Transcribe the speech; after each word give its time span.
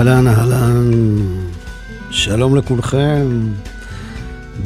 אהלן, 0.00 0.26
אהלן, 0.26 0.90
שלום 2.10 2.56
לכולכם, 2.56 3.48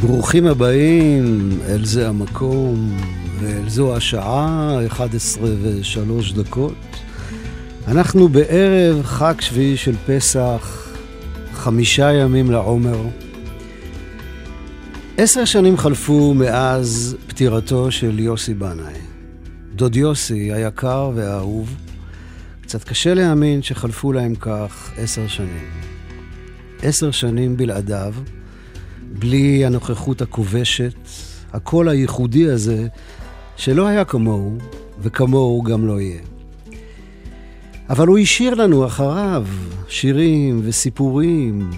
ברוכים 0.01 0.47
הבאים 0.47 1.59
אל 1.69 1.84
זה 1.84 2.09
המקום 2.09 2.98
ואל 3.41 3.69
זו 3.69 3.97
השעה, 3.97 4.79
11 4.87 5.48
ושלוש 5.62 6.33
דקות. 6.33 6.97
אנחנו 7.88 8.29
בערב 8.29 9.02
חג 9.02 9.34
שביעי 9.41 9.77
של 9.77 9.95
פסח, 10.07 10.88
חמישה 11.55 12.12
ימים 12.12 12.51
לעומר. 12.51 13.01
עשר 15.16 15.45
שנים 15.45 15.76
חלפו 15.76 16.35
מאז 16.35 17.16
פטירתו 17.26 17.91
של 17.91 18.19
יוסי 18.19 18.54
בנאי. 18.54 19.01
דוד 19.74 19.96
יוסי 19.96 20.52
היקר 20.52 21.10
והאהוב, 21.15 21.74
קצת 22.74 22.84
קשה 22.84 23.14
להאמין 23.14 23.62
שחלפו 23.62 24.12
להם 24.12 24.34
כך 24.34 24.92
עשר 24.96 25.26
שנים. 25.26 25.70
עשר 26.82 27.10
שנים 27.10 27.56
בלעדיו, 27.56 28.14
בלי 29.18 29.66
הנוכחות 29.66 30.22
הכובשת, 30.22 30.95
הקול 31.52 31.88
הייחודי 31.88 32.50
הזה, 32.50 32.86
שלא 33.56 33.86
היה 33.86 34.04
כמוהו, 34.04 34.58
וכמוהו 35.02 35.62
גם 35.62 35.86
לא 35.86 36.00
יהיה. 36.00 36.20
אבל 37.90 38.06
הוא 38.06 38.18
השאיר 38.18 38.54
לנו 38.54 38.86
אחריו 38.86 39.46
שירים 39.88 40.60
וסיפורים 40.64 41.70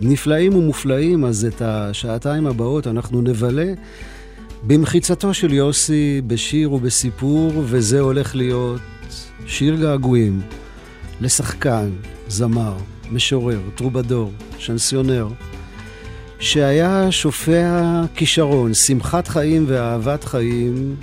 נפלאים 0.00 0.54
ומופלאים, 0.54 1.24
אז 1.24 1.44
את 1.44 1.62
השעתיים 1.62 2.46
הבאות 2.46 2.86
אנחנו 2.86 3.22
נבלה 3.22 3.72
במחיצתו 4.66 5.34
של 5.34 5.52
יוסי 5.52 6.20
בשיר 6.26 6.72
ובסיפור, 6.72 7.52
וזה 7.56 8.00
הולך 8.00 8.36
להיות 8.36 8.80
שיר 9.46 9.76
געגועים 9.76 10.40
לשחקן, 11.20 11.90
זמר, 12.28 12.74
משורר, 13.12 13.60
טרובדור, 13.74 14.32
שנסיונר, 14.58 15.28
שהיה 16.38 17.12
שופע 17.12 18.02
כישרון, 18.14 18.74
שמחת 18.74 19.28
חיים 19.28 19.64
ואהבת 19.68 20.24
חיים, 20.24 20.96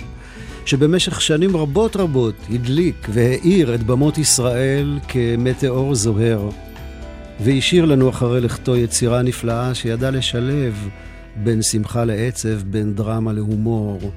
שבמשך 0.66 1.20
שנים 1.20 1.56
רבות 1.56 1.96
רבות 1.96 2.34
הדליק 2.50 3.08
והאיר 3.12 3.74
את 3.74 3.82
במות 3.82 4.18
ישראל 4.18 4.98
כמטאור 5.08 5.94
זוהר, 5.94 6.48
והשאיר 7.40 7.84
לנו 7.84 8.10
אחרי 8.10 8.40
לכתו 8.40 8.76
יצירה 8.76 9.22
נפלאה 9.22 9.74
שידעה 9.74 10.10
לשלב 10.10 10.88
בין 11.36 11.62
שמחה 11.62 12.04
לעצב, 12.04 12.62
בין 12.62 12.94
דרמה 12.94 13.32
להומור. 13.32 14.12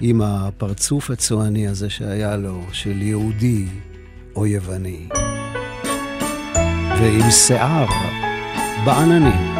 עם 0.00 0.20
הפרצוף 0.20 1.10
הצועני 1.10 1.68
הזה 1.68 1.90
שהיה 1.90 2.36
לו, 2.36 2.60
של 2.72 3.02
יהודי 3.02 3.66
או 4.36 4.46
יווני. 4.46 5.08
ועם 7.00 7.30
שיער 7.30 7.86
בעננים. 8.84 9.54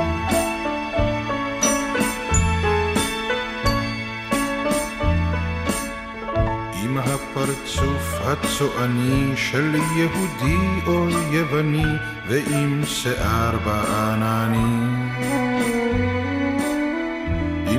עם 6.85 6.99
הפרצוף 6.99 8.21
הצועני 8.25 9.37
של 9.37 9.75
יהודי 9.97 10.87
או 10.87 11.09
יווני, 11.33 11.85
ועם 12.29 12.83
שיער 12.87 13.59
בעננים. 13.65 15.44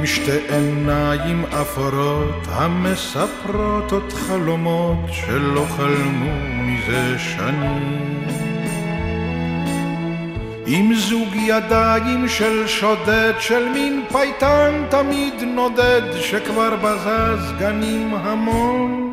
שתי 0.06 0.38
עיניים 0.50 1.46
אפורות 1.46 2.48
המספרות 2.48 3.92
עוד 3.92 4.14
חלומות 4.14 5.00
שלא 5.12 5.66
חלמו 5.78 6.32
מזה 6.54 7.20
שנים. 7.20 8.28
עם 10.68 10.94
זוג 10.94 11.36
ידיים 11.36 12.28
של 12.28 12.68
שודד, 12.68 13.34
של 13.40 13.70
מין 13.70 14.04
פייטן 14.12 14.84
תמיד 14.90 15.34
נודד, 15.56 16.02
שכבר 16.22 16.76
בזז 16.76 17.54
גנים 17.60 18.14
המון. 18.14 19.05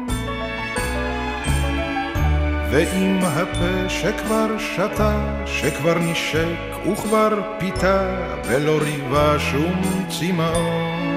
ועם 2.72 3.18
הפה 3.22 3.88
שכבר 3.88 4.58
שתה, 4.58 5.42
שכבר 5.46 5.98
נשק 5.98 6.86
וכבר 6.92 7.40
פיתה, 7.58 8.16
ולא 8.44 8.78
ריבה 8.82 9.38
שום 9.38 9.82
צמאון. 10.08 11.11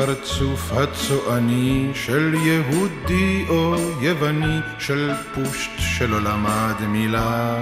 עם 0.00 0.08
הפרצוף 0.08 0.72
הצועני 0.72 1.90
של 1.94 2.34
יהודי 2.34 3.44
או 3.48 3.74
יווני, 4.00 4.58
של 4.78 5.10
פושט 5.34 5.70
שלא 5.78 6.20
למד 6.20 6.74
מילה. 6.88 7.56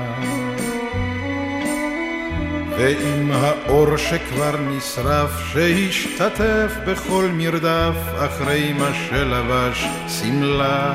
ועם 2.76 3.30
האור 3.32 3.96
שכבר 3.96 4.56
נשרף, 4.56 5.30
שהשתתף 5.52 6.72
בכל 6.86 7.28
מרדף, 7.32 7.96
אחרי 8.16 8.72
מה 8.72 8.90
שלבש 9.08 9.84
שמלה. 10.08 10.94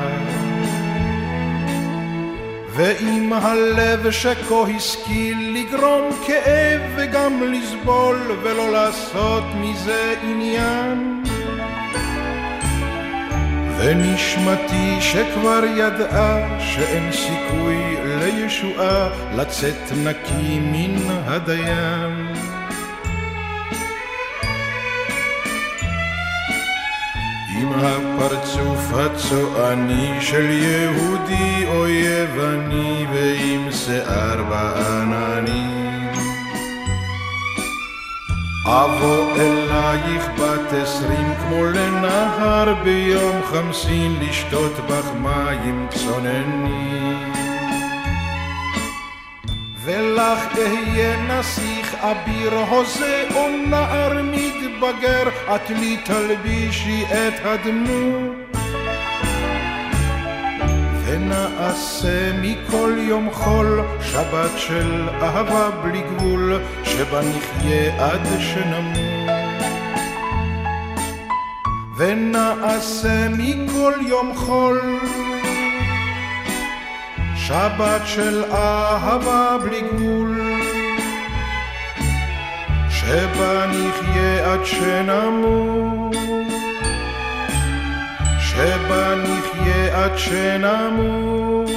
ועם 2.70 3.34
הלב 3.34 4.12
שכה 4.12 4.56
השכיל 4.76 5.58
לגרום 5.58 6.10
כאב 6.28 6.82
וגם 6.96 7.44
לסבול 7.44 8.32
ולא 8.44 8.72
לעשות 8.72 9.44
מזה 9.56 10.16
עניין. 10.24 11.24
ונשמתי 13.78 15.02
שכבר 15.02 15.64
ידעה 15.78 16.60
שאין 16.60 17.12
סיכוי 17.12 17.96
לישועה 18.20 19.10
לצאת 19.36 19.92
נקי 20.04 20.60
מן 20.60 20.96
הדיין. 21.26 22.34
עם 27.62 27.72
הפרצוף 27.74 28.94
הצועני 28.94 30.22
של 30.22 30.50
יהודי 30.50 31.66
או 31.68 31.88
יווני 31.88 33.06
ועם 33.14 33.72
שיער 33.72 34.44
בעננים. 34.44 35.83
אבוא 38.66 39.36
אלייך 39.36 40.30
בת 40.40 40.74
עשרים 40.74 41.34
כמו 41.36 41.66
לנהר 41.66 42.74
ביום 42.84 43.42
חמסין 43.44 44.16
לשתות 44.22 44.72
בך 44.90 45.12
מים 45.22 45.88
צוננים. 45.90 47.34
ולך 49.84 50.58
אהיה 50.58 51.22
נסיך 51.22 51.96
אביר 51.96 52.54
הוזה 52.54 53.28
או 53.36 53.48
נער 53.70 54.22
מתבגר, 54.24 55.30
את 55.56 55.70
לי 55.70 55.98
תלבישי 56.06 57.06
את 57.06 57.46
הדמות. 57.46 58.43
ונעשה 61.14 62.32
מכל 62.42 62.96
יום 62.98 63.30
חול 63.32 63.82
שבת 64.02 64.52
של 64.58 65.10
אהבה 65.22 65.70
בלי 65.84 66.02
גבול, 66.02 66.60
שבה 66.84 67.22
נחיה 67.22 68.06
עד 68.06 68.22
שנמות. 68.40 68.98
ונעשה 71.98 73.28
מכל 73.30 73.94
יום 74.08 74.36
חול 74.36 75.00
שבת 77.36 78.02
של 78.06 78.44
אהבה 78.52 79.58
בלי 79.64 79.82
גבול, 79.82 80.42
שבה 82.90 83.66
נחיה 83.68 84.54
עד 84.54 84.66
שנמות, 84.66 85.73
עד 89.94 90.18
שנמות, 90.18 91.70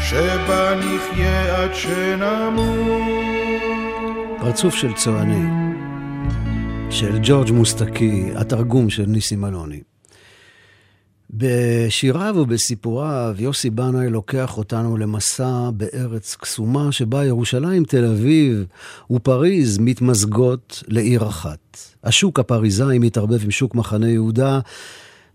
שבה 0.00 0.74
נחיה 0.78 1.62
עד 1.62 1.74
שנמות. 1.74 3.02
פרצוף 4.40 4.74
של 4.74 4.92
צועני, 4.92 5.46
של 6.90 7.18
ג'ורג' 7.22 7.50
מוסטקי, 7.50 8.30
התרגום 8.34 8.90
של 8.90 9.06
ניסים 9.06 9.44
אלוני. 9.44 9.80
בשיריו 11.30 12.34
ובסיפוריו, 12.38 13.34
יוסי 13.38 13.70
בנאי 13.70 14.10
לוקח 14.10 14.58
אותנו 14.58 14.96
למסע 14.96 15.70
בארץ 15.72 16.36
קסומה 16.40 16.92
שבה 16.92 17.24
ירושלים, 17.24 17.84
תל 17.84 18.04
אביב 18.04 18.66
ופריז 19.10 19.78
מתמזגות 19.78 20.82
לעיר 20.88 21.28
אחת. 21.28 21.78
השוק 22.04 22.40
הפריזאי 22.40 22.98
מתערבב 22.98 23.44
עם 23.44 23.50
שוק 23.50 23.74
מחנה 23.74 24.08
יהודה, 24.08 24.60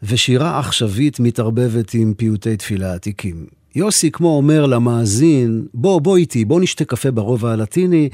ושירה 0.04 0.60
עכשווית 0.60 1.19
מתערבבת 1.19 1.94
עם 1.94 2.13
פיוטי 2.13 2.57
תפילה 2.57 2.94
עתיקים. 2.94 3.46
יוסי 3.75 4.12
כמו 4.12 4.38
אומר 4.38 4.66
למאזין, 4.66 5.66
בוא, 5.74 6.01
בוא 6.01 6.18
איתי, 6.18 6.46
בוא 6.46 6.62
נשתה 6.62 6.86
קפה 6.86 7.12
ברובע 7.12 7.51
הלטיני, 7.51 8.10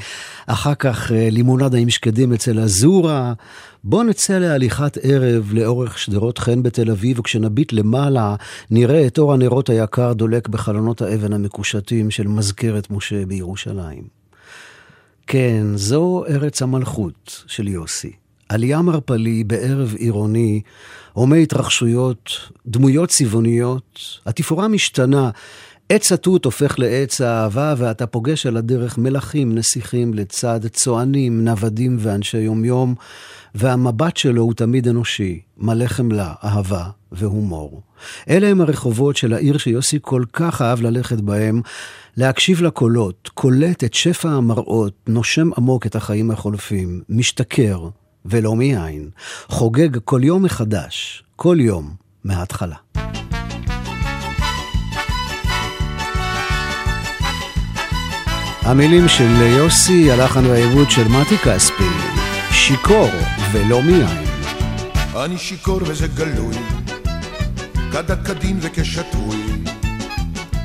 אחר 0.47 0.75
כך 0.75 1.11
אה, 1.11 1.29
לימונדה 1.31 1.77
עם 1.77 1.89
שקדים 1.89 2.33
אצל 2.33 2.59
אזורה, 2.59 3.33
בוא 3.83 4.03
נצא 4.03 4.39
להליכת 4.39 4.97
ערב 5.01 5.53
לאורך 5.53 5.97
שדרות 5.99 6.37
חן 6.37 6.63
בתל 6.63 6.91
אביב, 6.91 7.19
וכשנביט 7.19 7.73
למעלה, 7.73 8.35
נראה 8.71 9.07
את 9.07 9.17
אור 9.17 9.33
הנרות 9.33 9.69
היקר 9.69 10.13
דולק 10.13 10.47
בחלונות 10.47 11.01
האבן 11.01 11.33
המקושטים 11.33 12.11
של 12.11 12.27
מזכרת 12.27 12.91
משה 12.91 13.25
בירושלים. 13.25 14.03
כן, 15.27 15.63
זו 15.75 16.23
ארץ 16.29 16.61
המלכות 16.61 17.43
של 17.47 17.67
יוסי. 17.67 18.24
עלייה 18.49 18.81
מרפלי 18.81 19.43
בערב 19.43 19.95
עירוני, 19.97 20.61
הומי 21.13 21.43
התרחשויות, 21.43 22.31
דמויות 22.67 23.09
צבעוניות, 23.09 23.99
התפאורה 24.25 24.67
משתנה, 24.67 25.29
עץ 25.89 26.11
התות 26.11 26.45
הופך 26.45 26.79
לעץ 26.79 27.21
האהבה, 27.21 27.73
ואתה 27.77 28.07
פוגש 28.07 28.45
על 28.45 28.57
הדרך 28.57 28.97
מלכים, 28.97 29.55
נסיכים, 29.55 30.13
לצד 30.13 30.67
צוענים, 30.67 31.45
נוודים 31.45 31.97
ואנשי 31.99 32.37
יומיום, 32.37 32.95
והמבט 33.55 34.17
שלו 34.17 34.41
הוא 34.41 34.53
תמיד 34.53 34.87
אנושי, 34.87 35.39
מלא 35.57 35.87
חמלה, 35.87 36.33
אהבה 36.43 36.89
והומור. 37.11 37.81
אלה 38.29 38.47
הם 38.47 38.61
הרחובות 38.61 39.17
של 39.17 39.33
העיר 39.33 39.57
שיוסי 39.57 39.99
כל 40.01 40.23
כך 40.33 40.61
אהב 40.61 40.81
ללכת 40.81 41.21
בהם, 41.21 41.61
להקשיב 42.17 42.61
לקולות, 42.61 43.29
קולט 43.33 43.83
את 43.83 43.93
שפע 43.93 44.29
המראות, 44.29 44.93
נושם 45.07 45.49
עמוק 45.57 45.85
את 45.85 45.95
החיים 45.95 46.31
החולפים, 46.31 47.01
משתכר, 47.09 47.89
ולא 48.25 48.55
מיין, 48.55 49.09
חוגג 49.47 49.97
כל 50.05 50.21
יום 50.23 50.43
מחדש, 50.43 51.23
כל 51.35 51.57
יום 51.59 51.95
מההתחלה. 52.23 52.75
המילים 58.61 59.07
של 59.07 59.41
יוסי, 59.57 60.11
הלחן 60.11 60.45
והעיבוד 60.45 60.89
של 60.89 61.07
מתי 61.07 61.37
כספי, 61.37 61.89
שיכור 62.51 63.09
ולא 63.51 63.81
מיין. 63.81 64.25
אני 65.15 65.37
שיכור 65.37 65.79
וזה 65.85 66.07
גלוי, 66.07 66.55
כדת 67.91 68.27
כדין 68.27 68.57
וכשתוי, 68.61 69.63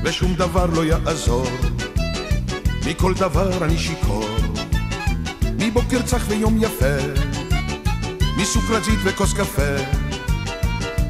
ושום 0.05 0.35
דבר 0.35 0.67
לא 0.67 0.85
יעזור, 0.85 1.47
מכל 2.87 3.15
דבר 3.15 3.65
אני 3.65 3.79
שיכור, 3.79 4.29
מבוקר 5.59 6.03
צח 6.03 6.25
ויום 6.29 6.59
יפה. 6.62 7.30
מסוכרזית 8.37 8.99
וכוס 9.05 9.32
קפה, 9.32 9.77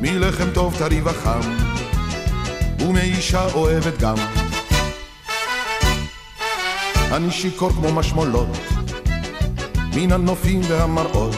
מלחם 0.00 0.50
טוב 0.54 0.76
טרי 0.78 1.00
וחם, 1.04 1.40
ומאישה 2.80 3.46
אוהבת 3.54 3.98
גם. 3.98 4.16
אני 7.12 7.30
שיכור 7.30 7.70
כמו 7.70 7.92
משמולות, 7.92 8.56
מן 9.94 10.12
הנופים 10.12 10.60
והמראות, 10.68 11.36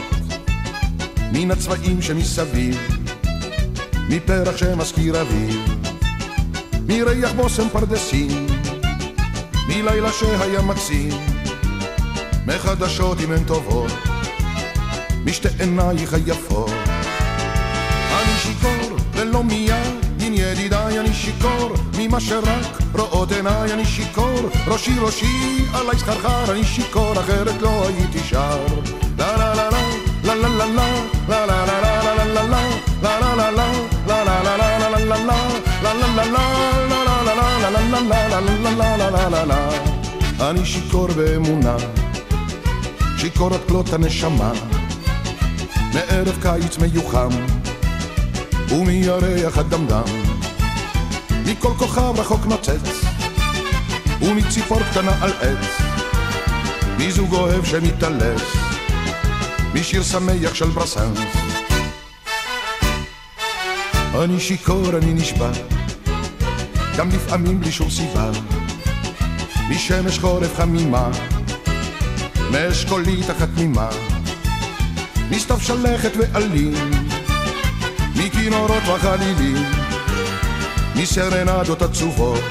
מן 1.31 1.51
הצבעים 1.51 2.01
שמסביב, 2.01 2.77
מפרח 4.09 4.57
שמזכיר 4.57 5.21
אביב, 5.21 5.75
מריח 6.87 7.31
בושם 7.31 7.69
פרדסים, 7.69 8.47
מלילה 9.67 10.11
שהיה 10.11 10.61
מקסים, 10.61 11.11
מחדשות 12.47 13.19
אם 13.19 13.31
הן 13.31 13.43
טובות. 13.43 14.12
משתי 15.25 15.47
עינייך 15.59 16.13
היפות. 16.13 16.71
אני 18.11 18.37
שיכור 18.41 18.97
ולא 19.13 19.43
מיד, 19.43 19.75
עם 20.19 20.33
ידידיי 20.33 20.99
אני 20.99 21.13
שיכור, 21.13 21.73
ממה 21.97 22.19
שרק 22.19 22.81
רואות 22.93 23.31
עיניי 23.31 23.73
אני 23.73 23.85
שיכור, 23.85 24.49
ראשי 24.67 24.91
ראשי 24.99 25.65
עלי 25.73 25.99
סחרחר 25.99 26.51
אני 26.51 26.63
שיכור, 26.63 27.13
אחרת 27.13 27.61
לא 27.61 27.87
הייתי 27.87 28.19
שר. 28.19 28.65
לה 29.17 29.37
לה 29.37 29.53
לה 29.53 29.69
לה 29.69 30.35
לה 30.35 30.35
לה 30.35 30.55
לה 30.55 30.85
לה 31.27 31.65
לה 31.65 31.65
לה 31.65 32.25
לה 32.25 32.51
לה 32.51 32.51
לה 32.51 33.63
לה 38.77 39.09
לה 39.09 39.29
לה 39.29 39.45
לה 39.45 39.69
אני 40.49 40.65
שיכור 40.65 41.07
באמונה, 41.07 41.75
שיכור 43.17 43.53
עד 43.53 43.59
כלות 43.67 43.93
הנשמה 43.93 44.51
מערב 45.93 46.37
קיץ 46.41 46.77
מיוחם, 46.77 47.29
ומירח 48.69 49.57
הדמדם, 49.57 50.03
מכל 51.45 51.73
כוכב 51.77 52.19
רחוק 52.19 52.45
נוצץ, 52.45 53.05
ומציפור 54.21 54.79
קטנה 54.91 55.11
על 55.21 55.31
עץ, 55.41 55.81
מזוג 56.97 57.33
אוהב 57.33 57.65
שמתעלס, 57.65 58.41
משיר 59.73 60.03
שמח 60.03 60.53
של 60.53 60.69
ברסנס. 60.69 61.19
אני 64.23 64.39
שיכור, 64.39 64.97
אני 64.97 65.13
נשבע, 65.13 65.51
גם 66.97 67.09
לפעמים 67.09 67.59
בלי 67.59 67.71
שום 67.71 67.89
סיבה, 67.89 68.31
משמש 69.69 70.19
חורף 70.19 70.55
חמימה, 70.57 71.09
מאשכולית 72.51 73.29
אחת 73.29 73.49
תמימה. 73.55 74.12
מסתיו 75.35 75.59
שלכת 75.59 76.11
ועלים, 76.15 76.73
מכינורות 78.15 78.83
וחלילים, 78.87 79.63
מסרנדות 80.95 81.81
עצובות, 81.81 82.43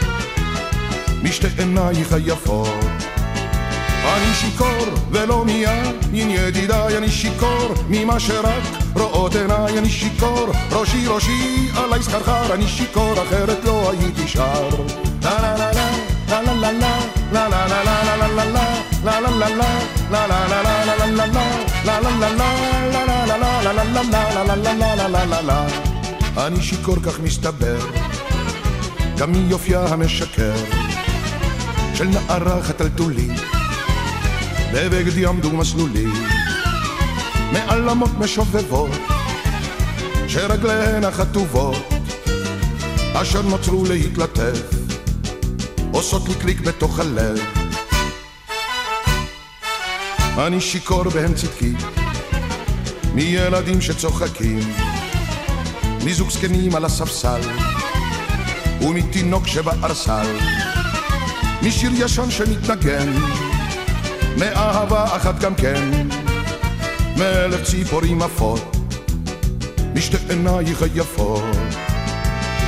משתי 1.22 1.46
עינייך 1.58 2.12
היפות. 2.12 2.68
אני 4.04 4.34
שיכור 4.34 4.86
ולא 5.10 5.44
עם 6.12 6.30
ידידיי 6.30 6.98
אני 6.98 7.10
שיכור, 7.10 7.74
ממה 7.88 8.20
שרק 8.20 8.62
רואות 8.94 9.36
עיניי 9.36 9.78
אני 9.78 9.90
שיכור, 9.90 10.46
ראשי 10.72 11.06
ראשי 11.06 11.68
עלי 11.76 12.02
סחרחר 12.02 12.54
אני 12.54 12.68
שיכור, 12.68 13.12
אחרת 13.12 13.64
לא 13.64 13.90
הייתי 13.90 14.28
שר. 14.28 14.68
לה 15.22 15.40
לה 15.42 15.56
לה 15.56 15.72
לה 15.72 16.42
לה 16.42 16.54
לה 16.54 16.72
לה 17.32 17.48
לה 17.48 17.66
לה 17.68 17.84
לה 17.84 18.04
לה 18.04 18.11
la 19.04 19.20
la 19.20 19.30
la 19.30 19.48
la 19.48 19.68
la 20.12 20.26
la 20.26 20.56
la 20.94 21.06
la 21.06 21.26
la 24.74 25.06
la 25.08 25.24
la 25.26 25.40
la 25.42 25.82
אני 26.36 26.62
שיכור 26.62 26.96
כך 27.02 27.20
מסתבר, 27.20 27.78
גם 29.18 29.32
מיופייה 29.32 29.86
המשקר 29.86 30.52
של 31.94 32.04
נערה 32.04 32.62
חתלתולית, 32.62 33.40
בבגד 34.74 35.16
יעמדו 35.16 35.50
מסלולי, 35.50 36.06
מעל 37.52 37.88
אמות 37.90 38.18
משובבות, 38.18 38.90
שרגליהן 40.28 41.04
החטובות, 41.04 41.88
אשר 43.14 43.42
נוצרו 43.42 43.84
להתלטף, 43.84 44.70
עושות 45.92 46.28
לי 46.28 46.34
קליק 46.34 46.60
בתוך 46.60 46.98
הלב. 46.98 47.61
אני 50.38 50.60
שיכור 50.60 51.04
והם 51.12 51.34
צדקי, 51.34 51.72
מילדים 53.14 53.80
שצוחקים, 53.80 54.60
מזוג 56.04 56.30
זקנים 56.30 56.74
על 56.74 56.84
הספסל, 56.84 57.40
ומתינוק 58.80 59.46
שבערסל, 59.46 60.36
משיר 61.62 61.90
ישן 61.94 62.30
שמתנגן, 62.30 63.12
מאהבה 64.38 65.04
אחת 65.04 65.38
גם 65.38 65.54
כן, 65.54 65.90
מאלף 67.16 67.64
ציפורים 67.64 68.22
עפות, 68.22 68.76
משתי 69.94 70.16
עינייך 70.28 70.82
היפות. 70.82 71.61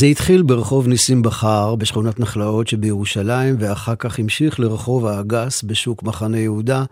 זה 0.00 0.06
התחיל 0.06 0.42
ברחוב 0.42 0.88
ניסים 0.88 1.22
בכר 1.22 1.74
בשכונת 1.74 2.20
נחלאות 2.20 2.68
שבירושלים, 2.68 3.56
ואחר 3.58 3.94
כך 3.94 4.18
המשיך 4.18 4.60
לרחוב 4.60 5.06
האגס 5.06 5.62
בשוק 5.62 6.02
מחנה 6.02 6.38
יהודה, 6.38 6.84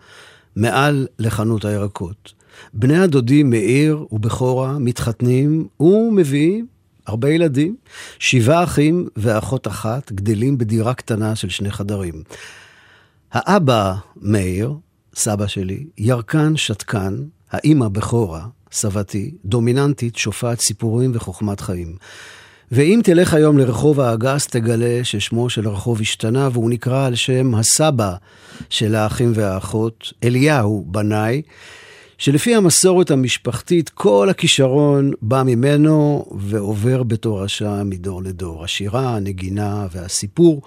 מעל 0.55 1.07
לחנות 1.19 1.65
הירקות. 1.65 2.33
בני 2.73 2.97
הדודים 2.97 3.49
מאיר 3.49 4.05
ובכורה 4.11 4.79
מתחתנים 4.79 5.67
ומביאים 5.79 6.67
הרבה 7.09 7.29
ילדים, 7.29 7.75
שבעה 8.19 8.63
אחים 8.63 9.07
ואחות 9.17 9.67
אחת 9.67 10.11
גדלים 10.11 10.57
בדירה 10.57 10.93
קטנה 10.93 11.35
של 11.35 11.49
שני 11.49 11.71
חדרים. 11.71 12.23
האבא, 13.31 13.95
מאיר, 14.21 14.73
סבא 15.15 15.47
שלי, 15.47 15.85
ירקן 15.97 16.57
שתקן, 16.57 17.15
האימא 17.51 17.87
בכורה, 17.87 18.45
סבתי, 18.71 19.31
דומיננטית, 19.45 20.15
שופעת 20.15 20.59
סיפורים 20.59 21.11
וחוכמת 21.13 21.59
חיים. 21.59 21.95
ואם 22.71 23.01
תלך 23.03 23.33
היום 23.33 23.57
לרחוב 23.57 23.99
האגס, 23.99 24.47
תגלה 24.47 24.99
ששמו 25.03 25.49
של 25.49 25.67
הרחוב 25.67 26.01
השתנה, 26.01 26.49
והוא 26.53 26.69
נקרא 26.69 27.05
על 27.05 27.15
שם 27.15 27.55
הסבא 27.55 28.15
של 28.69 28.95
האחים 28.95 29.31
והאחות, 29.35 30.13
אליהו, 30.23 30.85
בניי, 30.87 31.41
שלפי 32.19 32.55
המסורת 32.55 33.11
המשפחתית, 33.11 33.89
כל 33.89 34.29
הכישרון 34.29 35.11
בא 35.21 35.43
ממנו 35.45 36.25
ועובר 36.37 37.03
בתורשה 37.03 37.83
מדור 37.83 38.23
לדור. 38.23 38.63
השירה, 38.63 39.15
הנגינה 39.15 39.87
והסיפור. 39.91 40.61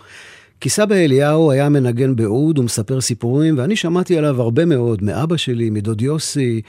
כי 0.61 0.69
סבא 0.69 0.95
אליהו 0.95 1.51
היה 1.51 1.69
מנגן 1.69 2.17
בעוד 2.17 2.59
ומספר 2.59 3.01
סיפורים, 3.01 3.59
ואני 3.59 3.77
שמעתי 3.77 4.19
עליו 4.19 4.43
הרבה 4.43 4.65
מאוד, 4.65 5.03
מאבא 5.03 5.37
שלי, 5.37 5.71
מדוד 5.71 6.03
יוסי, 6.03 6.61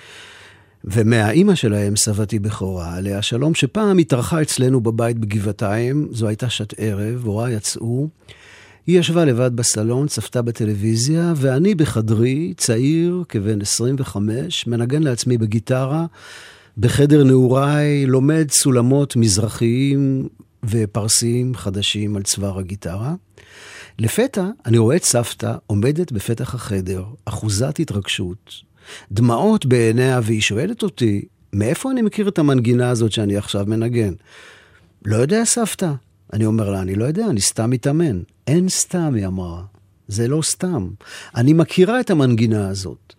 ומהאימא 0.86 1.56
שלהם, 1.56 1.96
סבתי 1.96 2.40
בכורה, 2.40 2.96
עליה 2.96 3.22
שלום, 3.22 3.56
שפעם 3.56 3.98
התארחה 3.98 4.42
אצלנו 4.42 4.82
בבית 4.82 5.20
בגבעתיים, 5.20 6.08
זו 6.12 6.28
הייתה 6.28 6.50
שעת 6.50 6.74
ערב, 6.78 7.22
הוריי 7.26 7.56
יצאו. 7.56 8.08
היא 8.88 9.00
ישבה 9.00 9.26
לבד 9.26 9.56
בסלון, 9.56 10.08
צפתה 10.08 10.42
בטלוויזיה, 10.42 11.34
ואני 11.36 11.76
בחדרי, 11.76 12.54
צעיר, 12.58 13.24
כבן 13.30 13.62
25, 13.62 14.68
מנגן 14.68 15.04
לעצמי 15.04 15.38
בגיטרה, 15.38 16.06
בחדר 16.78 17.24
נעוריי, 17.24 18.06
לומד 18.06 18.52
סולמות 18.52 19.16
מזרחיים 19.16 20.28
ופרסיים 20.64 21.56
חדשים 21.56 22.16
על 22.16 22.24
צוואר 22.24 22.60
הגיטרה. 22.60 23.14
לפתע 24.00 24.48
אני 24.66 24.78
רואה 24.78 24.96
את 24.96 25.04
סבתא 25.04 25.56
עומדת 25.68 26.12
בפתח 26.12 26.56
החדר, 26.56 27.04
אחוזת 27.26 27.80
התרגשות, 27.80 28.52
דמעות 29.12 29.66
בעיניה, 29.66 30.20
והיא 30.24 30.42
שואלת 30.42 30.84
אותי, 30.84 31.26
מאיפה 31.54 31.92
אני 31.92 32.02
מכיר 32.02 32.28
את 32.28 32.40
המנגינה 32.40 32.90
הזאת 32.90 33.12
שאני 33.12 33.38
עכשיו 33.38 33.66
מנגן? 33.68 34.14
לא 35.06 35.16
יודע, 35.16 35.46
סבתא. 35.46 35.92
אני 36.34 36.46
אומר 36.46 36.70
לה, 36.70 36.82
אני 36.82 36.96
לא 36.96 37.06
יודע, 37.06 37.26
אני 37.30 37.42
סתם 37.42 37.70
מתאמן. 37.70 38.22
אין 38.48 38.70
סתם, 38.70 39.14
היא 39.16 39.28
אמרה. 39.28 39.64
זה 40.08 40.28
לא 40.28 40.42
סתם. 40.42 40.90
אני 41.36 41.54
מכירה 41.54 42.00
את 42.00 42.10
המנגינה 42.10 42.70
הזאת. 42.70 43.14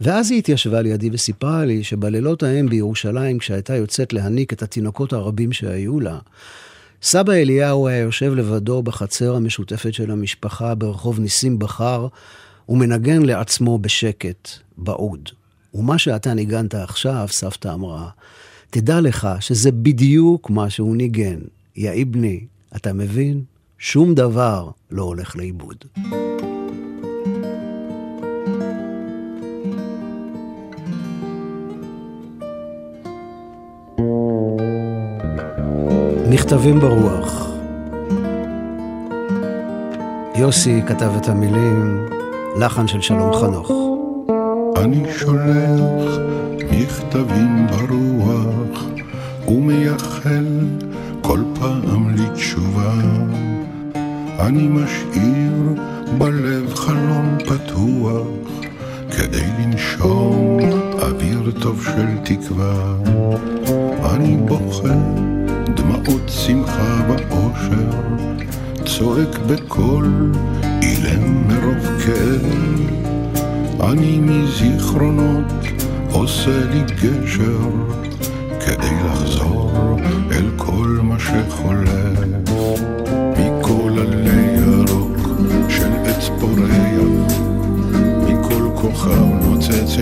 ואז 0.00 0.30
היא 0.30 0.38
התיישבה 0.38 0.82
לידי 0.82 1.10
וסיפרה 1.12 1.64
לי 1.64 1.84
שבלילות 1.84 2.42
ההם 2.42 2.68
בירושלים, 2.68 3.38
כשהייתה 3.38 3.76
יוצאת 3.76 4.12
להניק 4.12 4.52
את 4.52 4.62
התינוקות 4.62 5.12
הרבים 5.12 5.52
שהיו 5.52 6.00
לה, 6.00 6.18
סבא 7.02 7.32
אליהו 7.32 7.88
היה 7.88 7.98
יושב 7.98 8.34
לבדו 8.34 8.82
בחצר 8.82 9.36
המשותפת 9.36 9.94
של 9.94 10.10
המשפחה 10.10 10.74
ברחוב 10.74 11.20
ניסים 11.20 11.58
בכר, 11.58 12.08
ומנגן 12.68 13.22
לעצמו 13.22 13.78
בשקט, 13.78 14.48
בעוד. 14.78 15.28
ומה 15.74 15.98
שאתה 15.98 16.34
ניגנת 16.34 16.74
עכשיו, 16.74 17.26
סבתא 17.30 17.74
אמרה, 17.74 18.08
תדע 18.70 19.00
לך 19.00 19.28
שזה 19.40 19.72
בדיוק 19.72 20.50
מה 20.50 20.70
שהוא 20.70 20.96
ניגן. 20.96 21.38
יא 21.76 22.02
אבני, 22.02 22.46
אתה 22.76 22.92
מבין? 22.92 23.42
שום 23.78 24.14
דבר 24.14 24.70
לא 24.90 25.02
הולך 25.02 25.36
לאיבוד. 25.36 25.84
מכתבים 36.30 36.80
ברוח. 36.80 37.50
יוסי 40.36 40.80
כתב 40.86 41.10
את 41.16 41.28
המילים, 41.28 42.06
לחן 42.60 42.88
של 42.88 43.00
שלום 43.00 43.32
חנוך. 43.32 43.70
אני 44.76 45.12
שולח 45.12 46.18
מכתבים 46.70 47.66
ברוח 47.66 48.84
ומייחל 49.48 50.44
כל 51.26 51.40
פעם 51.60 52.16
לתשובה. 52.16 52.92
אני 54.40 54.68
משאיר 54.68 55.52
בלב 56.18 56.74
חלון 56.74 57.38
פתוח 57.46 58.26
כדי 59.16 59.46
לנשום 59.58 60.58
אוויר 61.02 61.50
טוב 61.60 61.84
של 61.84 62.06
תקווה. 62.24 62.94
אני 64.14 64.36
בוכה 64.36 64.94
דמעות 65.74 66.28
שמחה 66.28 67.00
באושר, 67.08 67.90
צועק 68.84 69.38
בקול 69.46 70.32
אילם 70.82 71.48
מרוב 71.48 72.02
כאב. 72.04 72.44
אני 73.80 74.20
מזיכרונות 74.20 75.52
עושה 76.12 76.64
לי 76.70 76.82
גשר 77.02 77.58
שחולף 81.24 82.48
מכל 83.30 83.92
עלי 83.98 84.56
של 85.68 85.90
עץ 86.04 86.28
פורח. 86.40 86.70
מכל 88.28 88.68
כוכב 88.74 89.24
נוצץ 89.42 89.96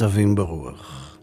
מכתבים 0.00 0.34
ברוח. 0.34 1.18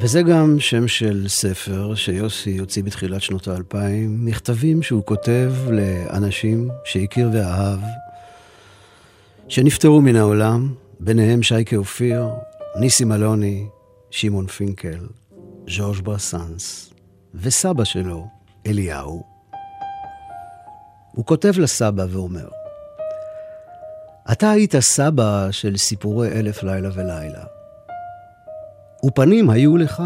וזה 0.00 0.22
גם 0.22 0.56
שם 0.60 0.88
של 0.88 1.28
ספר 1.28 1.94
שיוסי 1.94 2.58
הוציא 2.58 2.82
בתחילת 2.82 3.22
שנות 3.22 3.48
האלפיים, 3.48 4.24
מכתבים 4.24 4.82
שהוא 4.82 5.04
כותב 5.04 5.52
לאנשים 5.70 6.68
שהכיר 6.84 7.30
ואהב, 7.32 7.80
שנפטרו 9.48 10.00
מן 10.00 10.16
העולם, 10.16 10.74
ביניהם 11.00 11.42
שייקה 11.42 11.76
אופיר, 11.76 12.28
ניסים 12.80 13.12
אלוני, 13.12 13.66
שמעון 14.10 14.46
פינקל, 14.46 15.06
ז'ורג' 15.68 16.00
ברסנס, 16.00 16.92
וסבא 17.34 17.84
שלו, 17.84 18.26
אליהו. 18.66 19.22
הוא 21.12 21.24
כותב 21.24 21.52
לסבא 21.58 22.06
ואומר, 22.10 22.48
אתה 24.32 24.50
היית 24.50 24.78
סבא 24.78 25.48
של 25.50 25.76
סיפורי 25.76 26.28
אלף 26.28 26.62
לילה 26.62 26.88
ולילה. 26.94 27.44
ופנים 29.06 29.50
היו 29.50 29.76
לך 29.76 30.02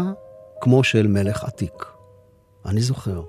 כמו 0.61 0.83
של 0.83 1.07
מלך 1.07 1.43
עתיק. 1.43 1.85
אני 2.65 2.81
זוכר. 2.81 3.21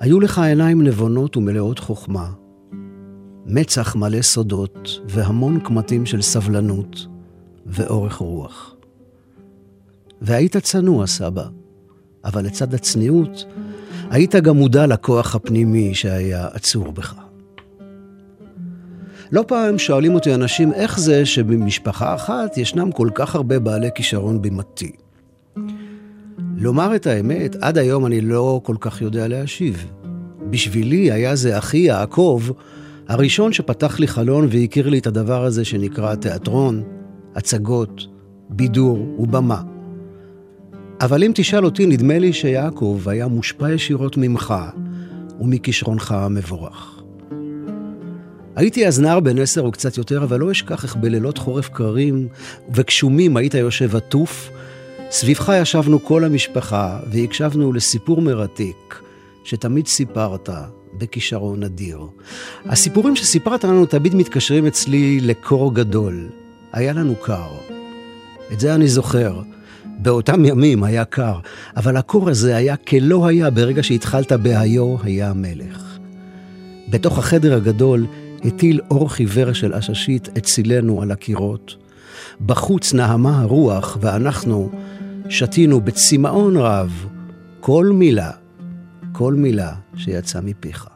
היו 0.00 0.20
לך 0.20 0.38
עיניים 0.38 0.82
נבונות 0.82 1.36
ומלאות 1.36 1.78
חוכמה, 1.78 2.30
מצח 3.46 3.96
מלא 3.96 4.22
סודות 4.22 4.88
והמון 5.08 5.60
קמטים 5.60 6.06
של 6.06 6.22
סבלנות 6.22 7.06
ואורך 7.66 8.16
רוח. 8.16 8.74
והיית 10.22 10.56
צנוע, 10.56 11.06
סבא, 11.06 11.44
אבל 12.24 12.44
לצד 12.44 12.74
הצניעות, 12.74 13.44
היית 14.10 14.34
גם 14.34 14.56
מודע 14.56 14.86
לכוח 14.86 15.34
הפנימי 15.34 15.94
שהיה 15.94 16.46
עצור 16.46 16.92
בך. 16.92 17.27
לא 19.32 19.44
פעם 19.46 19.78
שואלים 19.78 20.14
אותי 20.14 20.34
אנשים 20.34 20.72
איך 20.72 21.00
זה 21.00 21.26
שבמשפחה 21.26 22.14
אחת 22.14 22.58
ישנם 22.58 22.92
כל 22.92 23.08
כך 23.14 23.34
הרבה 23.34 23.58
בעלי 23.58 23.88
כישרון 23.94 24.42
בימתי. 24.42 24.92
לומר 26.56 26.96
את 26.96 27.06
האמת, 27.06 27.56
עד 27.60 27.78
היום 27.78 28.06
אני 28.06 28.20
לא 28.20 28.60
כל 28.64 28.76
כך 28.80 29.02
יודע 29.02 29.28
להשיב. 29.28 29.86
בשבילי 30.50 31.12
היה 31.12 31.36
זה 31.36 31.58
אחי 31.58 31.78
יעקב 31.78 32.42
הראשון 33.08 33.52
שפתח 33.52 33.98
לי 34.00 34.06
חלון 34.06 34.48
והכיר 34.50 34.88
לי 34.88 34.98
את 34.98 35.06
הדבר 35.06 35.44
הזה 35.44 35.64
שנקרא 35.64 36.14
תיאטרון, 36.14 36.82
הצגות, 37.34 38.06
בידור 38.50 39.14
ובמה. 39.18 39.62
אבל 41.00 41.24
אם 41.24 41.32
תשאל 41.34 41.64
אותי, 41.64 41.86
נדמה 41.86 42.18
לי 42.18 42.32
שיעקב 42.32 43.02
היה 43.06 43.28
מושפע 43.28 43.72
ישירות 43.72 44.16
ממך 44.16 44.54
ומכישרונך 45.40 46.12
המבורך. 46.12 46.97
הייתי 48.58 48.86
אז 48.86 49.00
נער 49.00 49.20
בן 49.20 49.38
עשר 49.38 49.60
או 49.60 49.72
קצת 49.72 49.98
יותר, 49.98 50.24
אבל 50.24 50.40
לא 50.40 50.50
אשכח 50.50 50.84
איך 50.84 50.96
בלילות 50.96 51.38
חורף 51.38 51.68
קרים 51.68 52.28
וגשומים 52.74 53.36
היית 53.36 53.54
יושב 53.54 53.96
עטוף. 53.96 54.50
סביבך 55.10 55.52
ישבנו 55.60 56.04
כל 56.04 56.24
המשפחה 56.24 56.98
והקשבנו 57.10 57.72
לסיפור 57.72 58.20
מרתק 58.20 58.94
שתמיד 59.44 59.86
סיפרת 59.86 60.48
בכישרון 60.98 61.62
אדיר. 61.62 62.00
הסיפורים 62.64 63.16
שסיפרת 63.16 63.64
לנו 63.64 63.86
תמיד 63.86 64.14
מתקשרים 64.14 64.66
אצלי 64.66 65.20
לקור 65.20 65.74
גדול. 65.74 66.28
היה 66.72 66.92
לנו 66.92 67.14
קר. 67.16 67.50
את 68.52 68.60
זה 68.60 68.74
אני 68.74 68.88
זוכר. 68.88 69.40
באותם 69.98 70.44
ימים 70.44 70.84
היה 70.84 71.04
קר, 71.04 71.38
אבל 71.76 71.96
הקור 71.96 72.30
הזה 72.30 72.56
היה 72.56 72.76
כלא 72.76 73.26
היה 73.26 73.50
ברגע 73.50 73.82
שהתחלת 73.82 74.32
בהיו 74.32 74.96
היה 75.02 75.30
המלך. 75.30 75.98
בתוך 76.90 77.18
החדר 77.18 77.54
הגדול 77.54 78.06
הטיל 78.44 78.80
אור 78.90 79.10
חיוור 79.12 79.52
של 79.52 79.74
עששית 79.74 80.28
את 80.28 80.44
צילנו 80.44 81.02
על 81.02 81.10
הקירות. 81.10 81.76
בחוץ 82.46 82.94
נהמה 82.94 83.40
הרוח, 83.40 83.98
ואנחנו 84.00 84.70
שתינו 85.28 85.80
בצמאון 85.80 86.56
רב 86.56 87.06
כל 87.60 87.90
מילה, 87.94 88.30
כל 89.12 89.34
מילה 89.34 89.74
שיצאה 89.96 90.42
מפיך. 90.42 90.86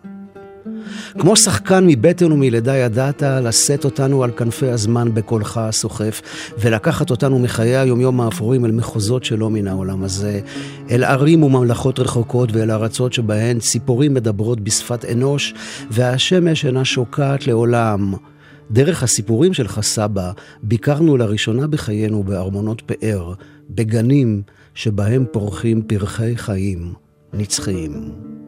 כמו 1.19 1.37
שחקן 1.37 1.87
מבטן 1.87 2.33
ומלידה 2.33 2.77
ידעת 2.77 3.23
לשאת 3.23 3.85
אותנו 3.85 4.25
על 4.25 4.31
כנפי 4.31 4.69
הזמן 4.69 5.15
בקולך 5.15 5.57
הסוחף, 5.57 6.23
ולקחת 6.59 7.11
אותנו 7.11 7.39
מחיי 7.39 7.77
היומיום 7.77 8.21
האפורים 8.21 8.65
אל 8.65 8.73
מחוזות 8.73 9.25
שלא 9.25 9.51
מן 9.51 9.69
העולם 9.69 10.05
הזה, 10.05 10.41
אל 10.91 11.05
ערים 11.05 11.43
וממלכות 11.43 11.99
רחוקות 11.99 12.53
ואל 12.53 12.71
ארצות 12.71 13.13
שבהן 13.13 13.59
ציפורים 13.59 14.15
מדברות 14.15 14.61
בשפת 14.61 15.05
אנוש, 15.05 15.55
והשמש 15.91 16.65
אינה 16.65 16.85
שוקעת 16.85 17.47
לעולם. 17.47 18.15
דרך 18.71 19.03
הסיפורים 19.03 19.55
שלך, 19.55 19.81
סבא, 19.81 20.33
ביקרנו 20.63 21.17
לראשונה 21.17 21.67
בחיינו 21.67 22.23
בארמונות 22.23 22.83
פאר, 22.87 23.33
בגנים 23.71 24.43
שבהם 24.75 25.25
פורחים 25.33 25.83
פרחי 25.83 26.37
חיים 26.37 26.93
נצחיים. 27.33 28.42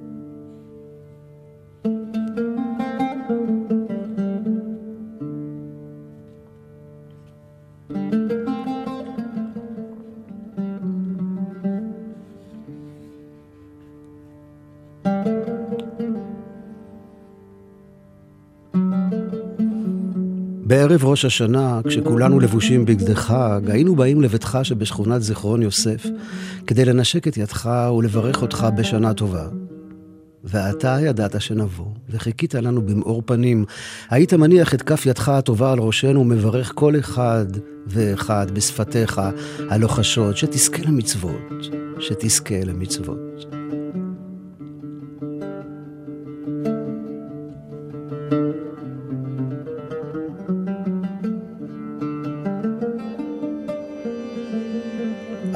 בערב 20.89 21.05
ראש 21.05 21.25
השנה, 21.25 21.81
כשכולנו 21.89 22.41
לבושים 22.41 22.85
בגדי 22.85 23.15
חג, 23.15 23.61
היינו 23.69 23.97
באים 23.97 24.23
לביתך 24.23 24.59
שבשכונת 24.63 25.23
זיכרון 25.23 25.63
יוסף, 25.63 26.07
כדי 26.67 26.85
לנשק 26.85 27.29
את 27.29 27.37
ידך 27.37 27.71
ולברך 27.99 28.43
אותך 28.43 28.67
בשנה 28.77 29.15
טובה. 29.15 29.49
ואתה 30.45 30.97
ידעת 31.01 31.41
שנבוא, 31.41 31.87
וחיכית 32.11 32.55
לנו 32.55 32.83
במאור 32.83 33.23
פנים. 33.27 33.65
היית 34.11 34.35
מניח 34.35 34.75
את 34.75 34.83
כף 34.83 35.07
ידך 35.07 35.29
הטובה 35.29 35.73
על 35.73 35.79
ראשנו 35.79 36.21
ומברך 36.21 36.73
כל 36.75 36.99
אחד 36.99 37.47
ואחד 37.87 38.47
בשפתיך 38.51 39.21
הלוחשות, 39.71 40.37
שתזכה 40.37 40.83
למצוות, 40.83 41.53
שתזכה 42.01 42.65
למצוות. 42.65 43.47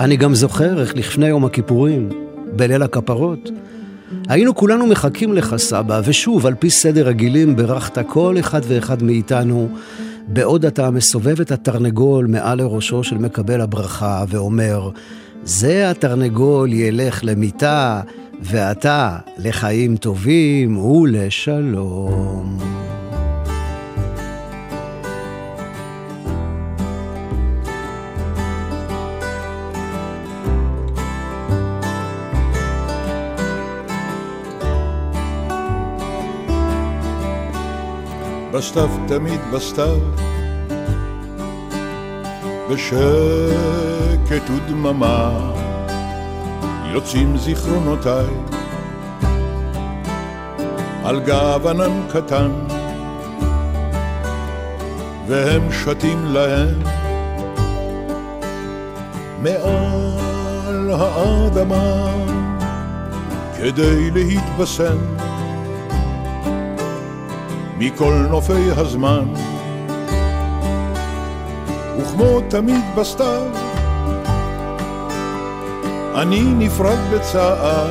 אני 0.08 0.16
גם 0.16 0.34
זוכר 0.34 0.80
איך 0.80 0.96
לפני 0.96 1.26
יום 1.26 1.44
הכיפורים, 1.44 2.08
בליל 2.56 2.82
הכפרות, 2.82 3.50
היינו 4.28 4.54
כולנו 4.54 4.86
מחכים 4.86 5.32
לך, 5.32 5.56
סבא, 5.56 6.00
ושוב, 6.04 6.46
על 6.46 6.54
פי 6.54 6.70
סדר 6.70 7.08
הגילים, 7.08 7.56
ברכת 7.56 8.06
כל 8.06 8.36
אחד 8.40 8.60
ואחד 8.68 9.02
מאיתנו, 9.02 9.68
בעוד 10.28 10.64
אתה 10.64 10.90
מסובב 10.90 11.40
את 11.40 11.50
התרנגול 11.50 12.26
מעל 12.26 12.58
לראשו 12.58 13.04
של 13.04 13.18
מקבל 13.18 13.60
הברכה, 13.60 14.24
ואומר, 14.28 14.90
זה 15.44 15.90
התרנגול 15.90 16.72
ילך 16.72 17.20
למיתה, 17.22 18.00
ואתה 18.42 19.18
לחיים 19.38 19.96
טובים 19.96 20.78
ולשלום. 20.78 22.58
בסתיו 38.58 38.88
תמיד 39.08 39.40
בסתיו, 39.52 39.98
בשקט 42.70 44.50
ודממה 44.50 45.52
יוצאים 46.92 47.36
זיכרונותיי. 47.36 48.26
על 51.04 51.20
גב 51.20 51.66
ענן 51.66 52.02
קטן 52.12 52.50
והם 55.28 55.72
שתים 55.72 56.24
להם. 56.24 56.82
מעל 59.42 60.90
האדמה 60.90 62.12
כדי 63.58 64.10
להתבשם 64.10 65.27
מכל 67.78 68.26
נופי 68.30 68.70
הזמן. 68.76 69.24
וכמו 71.98 72.40
תמיד 72.48 72.84
בסתיו, 72.96 73.46
אני 76.14 76.40
נפרד 76.42 76.98
בצער 77.12 77.90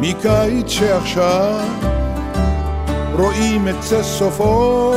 מקיץ 0.00 0.68
שעכשיו 0.68 1.60
רואים 3.12 3.68
את 3.68 3.74
צא 3.80 4.02
סופו 4.02 4.94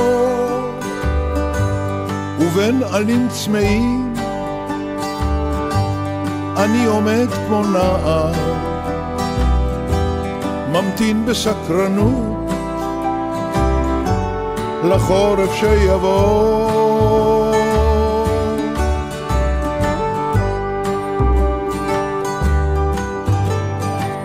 ובין 2.40 2.84
עלים 2.92 3.28
צמאים 3.30 4.14
אני 6.58 6.86
עומד 6.86 7.28
כמו 7.48 7.66
נער 7.66 8.32
ממתין 10.72 11.26
בסקרנות 11.26 12.33
לחורף 14.84 15.54
שיבוא. 15.54 16.84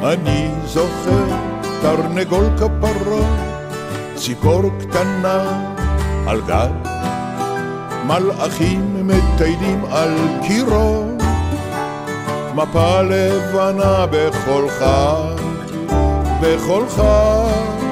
אני 0.03 0.51
זוכר 0.65 1.25
תרנגול 1.83 2.45
כפרות, 2.57 3.27
ציפור 4.15 4.63
קטנה 4.81 5.65
על 6.27 6.41
גג, 6.41 6.69
מלאכים 8.07 9.09
מטיילים 9.09 9.85
על 9.91 10.15
קירו, 10.47 11.05
מפה 12.55 13.03
לבנה 13.03 14.07
בכל 14.11 14.69
חג, 14.69 15.43
בכל 16.41 16.85
חג. 16.89 17.88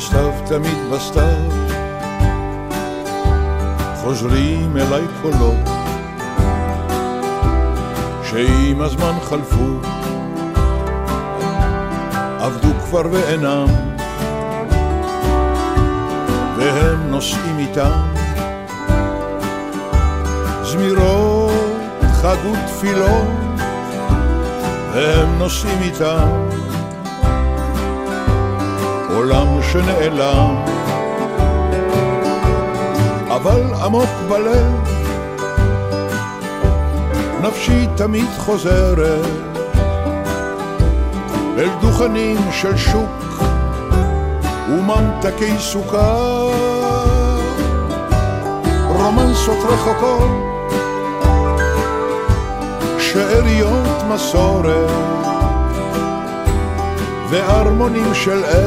בסתיו, 0.00 0.32
תמיד 0.46 0.78
בסתיו, 0.92 1.36
חוזרים 3.96 4.76
אליי 4.76 5.04
קולות, 5.22 5.68
שעם 8.30 8.80
הזמן 8.80 9.12
חלפו, 9.22 9.80
עבדו 12.40 12.68
כבר 12.84 13.02
ואינם, 13.10 13.66
והם 16.56 17.10
נושאים 17.10 17.58
איתם. 17.58 18.00
זמירות, 20.62 21.52
חג 22.12 22.36
ותפילות, 22.46 23.28
והם 24.92 25.38
נושאים 25.38 25.82
איתם 25.82 26.59
עולם 29.20 29.62
שנעלם. 29.72 30.54
אבל 33.28 33.62
עמוק 33.84 34.10
בלב, 34.28 34.88
נפשי 37.42 37.86
תמיד 37.96 38.28
חוזרת 38.38 39.26
אל 41.58 41.68
דוכנים 41.80 42.38
של 42.52 42.76
שוק 42.76 43.42
וממתקי 44.68 45.58
סוכר, 45.58 46.50
רומנסות 48.88 49.58
רחוקות, 49.68 50.30
שאריות 52.98 54.02
מסורת. 54.08 55.39
והרמונים 57.30 58.14
של 58.14 58.44
אש 58.44 58.64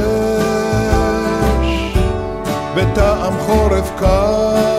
בטעם 2.75 3.33
חורף 3.39 3.91
קר. 3.99 4.73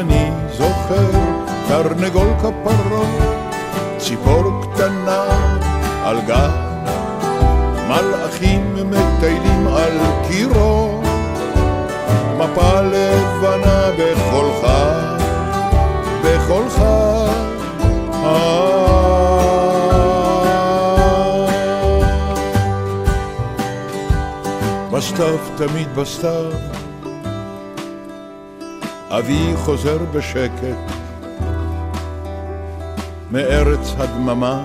אני 0.00 0.30
זוכר 0.52 1.10
תרנגול 1.68 2.28
כפרות, 2.38 3.06
ציפור 3.98 4.62
קטנה 4.62 5.24
על 6.04 6.20
גב, 6.26 6.50
מלאכים 7.88 8.76
מטיילים 8.90 9.66
על 9.66 9.98
קירו, 10.28 11.02
מפה 12.38 12.80
לבנה 12.80 13.90
בכל 13.98 14.46
חג. 14.62 15.21
בסתיו, 25.12 25.38
תמיד 25.56 25.94
בסתיו, 25.94 26.52
אבי 29.10 29.52
חוזר 29.56 29.98
בשקט 30.12 30.92
מארץ 33.30 33.94
הדממה, 33.98 34.64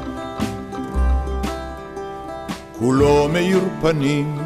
כולו 2.80 3.28
מאיר 3.28 3.60
פנים, 3.82 4.38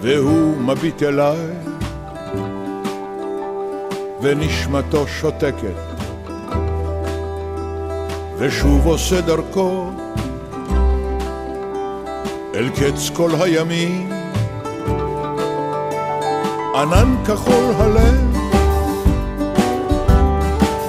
והוא 0.00 0.56
מביט 0.56 1.02
אליי 1.02 1.48
ונשמתו 4.22 5.06
שותקת, 5.06 5.82
ושוב 8.38 8.86
עושה 8.86 9.20
דרכו 9.20 10.01
אל 12.54 12.68
קץ 12.68 13.10
כל 13.12 13.30
הימים, 13.40 14.10
ענן 16.74 17.14
כחול 17.26 17.74
הלב, 17.78 18.36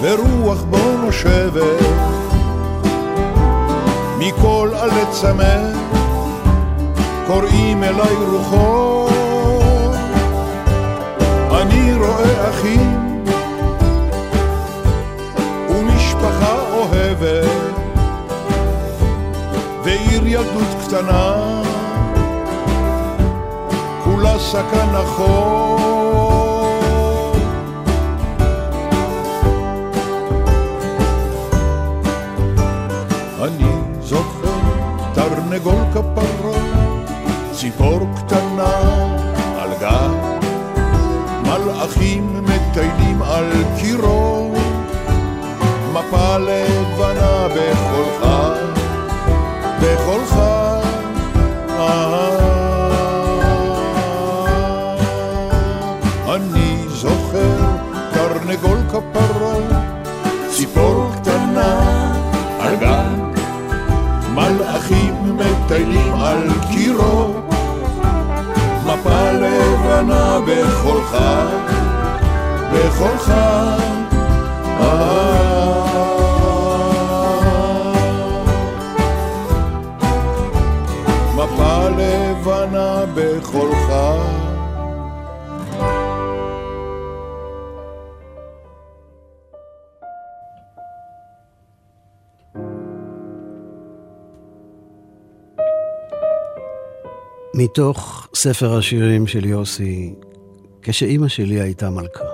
ורוח 0.01 0.63
בו 0.63 0.97
נושבת, 1.05 1.79
מכל 4.19 4.69
עלי 4.79 5.05
צמא, 5.11 5.57
קוראים 7.27 7.83
אליי 7.83 8.15
רוחות, 8.31 9.13
אני 11.61 11.93
רואה 11.93 12.49
אחים, 12.49 13.15
ומשפחה 15.69 16.55
אוהבת, 16.73 17.73
ועיר 19.83 20.27
ילדות 20.27 20.67
קטנה, 20.87 21.32
סכן 24.53 24.95
החור. 24.95 25.79
אני 33.43 33.71
זוכר 34.01 34.59
תרנגול 35.13 35.83
כפרות, 35.93 36.55
ציפור 37.51 37.99
קטנה 38.17 38.73
על 39.59 39.69
גב, 39.81 40.11
מלאכים 41.43 42.43
מטיילים 42.43 43.21
על 43.21 43.51
קירות, 43.79 44.57
מפה 45.93 46.37
לבנה 46.37 47.47
בכל 47.47 47.82
על 66.33 66.49
קירות, 66.71 67.53
מפה 68.85 69.31
לבנה 69.31 70.39
חג, 71.11 71.73
בכל 72.73 73.17
חג. 73.17 73.93
מפה 81.35 81.87
לבנה 81.97 83.05
בכל 83.15 83.69
מתוך 97.55 98.27
ספר 98.35 98.77
השירים 98.77 99.27
של 99.27 99.45
יוסי, 99.45 100.15
כשאימא 100.81 101.27
שלי 101.27 101.61
הייתה 101.61 101.89
מלכה. 101.89 102.25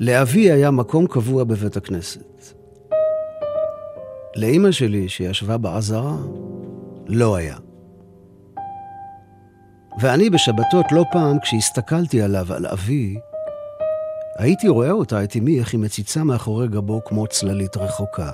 לאבי 0.00 0.50
היה 0.50 0.70
מקום 0.70 1.06
קבוע 1.06 1.44
בבית 1.44 1.76
הכנסת. 1.76 2.54
לאימא 4.36 4.70
שלי, 4.70 5.08
שישבה 5.08 5.56
בעזרה, 5.56 6.16
לא 7.06 7.36
היה. 7.36 7.56
ואני 10.00 10.30
בשבתות 10.30 10.86
לא 10.92 11.04
פעם, 11.12 11.38
כשהסתכלתי 11.38 12.22
עליו, 12.22 12.52
על 12.52 12.66
אבי, 12.66 13.18
הייתי 14.36 14.68
רואה 14.68 14.90
אותה, 14.90 15.24
את 15.24 15.36
אמי, 15.36 15.58
איך 15.58 15.72
היא 15.72 15.80
מציצה 15.80 16.24
מאחורי 16.24 16.68
גבו 16.68 17.00
כמו 17.04 17.26
צללית 17.26 17.76
רחוקה. 17.76 18.30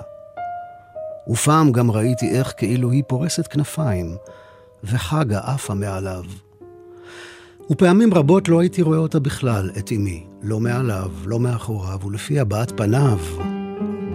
ופעם 1.29 1.71
גם 1.71 1.91
ראיתי 1.91 2.29
איך 2.29 2.53
כאילו 2.57 2.91
היא 2.91 3.03
פורסת 3.07 3.47
כנפיים, 3.47 4.15
וחגה 4.83 5.39
עפה 5.39 5.73
מעליו. 5.73 6.23
ופעמים 7.71 8.13
רבות 8.13 8.49
לא 8.49 8.59
הייתי 8.59 8.81
רואה 8.81 8.97
אותה 8.97 9.19
בכלל, 9.19 9.71
את 9.77 9.91
אמי, 9.91 10.25
לא 10.41 10.59
מעליו, 10.59 11.11
לא 11.25 11.39
מאחוריו, 11.39 11.99
ולפי 12.05 12.39
הבעת 12.39 12.71
פניו, 12.77 13.19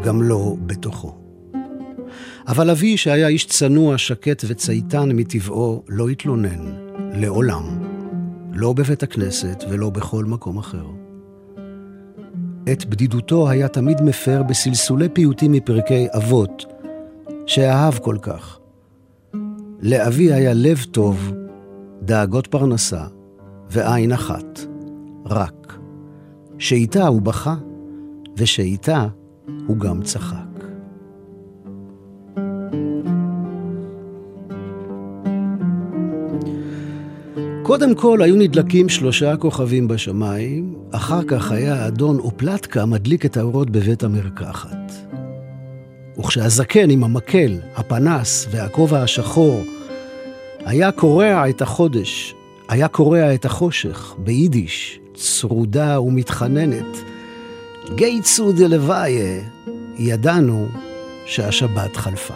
גם 0.04 0.22
לא 0.22 0.56
בתוכו. 0.66 1.18
אבל 2.48 2.70
אבי, 2.70 2.96
שהיה 2.96 3.28
איש 3.28 3.46
צנוע, 3.46 3.98
שקט 3.98 4.44
וצייתן 4.48 5.12
מטבעו, 5.12 5.84
לא 5.88 6.08
התלונן, 6.08 6.72
לעולם. 7.14 7.92
לא 8.52 8.72
בבית 8.72 9.02
הכנסת 9.02 9.64
ולא 9.70 9.90
בכל 9.90 10.24
מקום 10.24 10.58
אחר. 10.58 10.86
את 12.72 12.84
בדידותו 12.84 13.50
היה 13.50 13.68
תמיד 13.68 14.00
מפר 14.02 14.42
בסלסולי 14.42 15.08
פיוטים 15.08 15.52
מפרקי 15.52 16.06
אבות, 16.16 16.71
שאהב 17.46 17.98
כל 17.98 18.16
כך. 18.22 18.58
לאבי 19.80 20.32
היה 20.32 20.52
לב 20.54 20.84
טוב, 20.90 21.32
דאגות 22.02 22.46
פרנסה 22.46 23.04
ועין 23.70 24.12
אחת, 24.12 24.60
רק. 25.26 25.78
שאיתה 26.58 27.06
הוא 27.06 27.22
בכה, 27.22 27.54
ושאיתה 28.36 29.06
הוא 29.66 29.76
גם 29.76 30.02
צחק. 30.02 30.36
קודם 37.62 37.94
כל 37.94 38.22
היו 38.22 38.36
נדלקים 38.36 38.88
שלושה 38.88 39.36
כוכבים 39.36 39.88
בשמיים, 39.88 40.74
אחר 40.90 41.22
כך 41.22 41.52
היה 41.52 41.74
האדון 41.74 42.18
אופלטקה 42.18 42.86
מדליק 42.86 43.26
את 43.26 43.36
האורות 43.36 43.70
בבית 43.70 44.04
המרקחת. 44.04 45.11
וכשהזקן 46.22 46.90
עם 46.90 47.04
המקל, 47.04 47.58
הפנס 47.76 48.46
והכובע 48.50 49.02
השחור 49.02 49.62
היה 50.64 50.92
קורע 50.92 51.48
את 51.48 51.62
החודש, 51.62 52.34
היה 52.68 52.88
קורע 52.88 53.34
את 53.34 53.44
החושך, 53.44 54.14
ביידיש, 54.18 55.00
צרודה 55.14 56.00
ומתחננת, 56.00 56.96
גייצו 57.94 58.52
דלוויה, 58.52 59.40
ידענו 59.98 60.66
שהשבת 61.26 61.96
חלפה. 61.96 62.34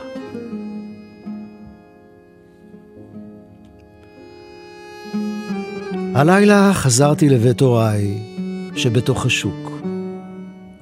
הלילה 6.14 6.70
חזרתי 6.74 7.28
לבית 7.28 7.60
הוריי 7.60 8.18
שבתוך 8.76 9.26
השוק, 9.26 9.65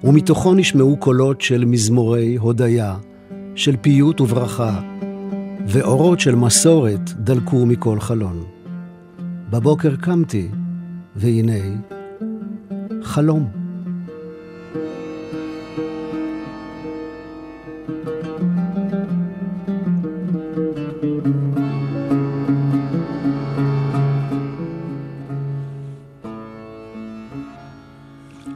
ומתוכו 0.04 0.54
נשמעו 0.54 0.96
קולות 0.96 1.40
של 1.40 1.64
מזמורי 1.64 2.36
הודיה, 2.36 2.96
של 3.54 3.76
פיוט 3.76 4.20
וברכה, 4.20 4.80
ואורות 5.66 6.20
של 6.20 6.34
מסורת 6.34 7.10
דלקו 7.12 7.66
מכל 7.66 8.00
חלון. 8.00 8.44
בבוקר 9.50 9.96
קמתי, 9.96 10.48
והנה, 11.16 11.78
חלום. 13.02 13.63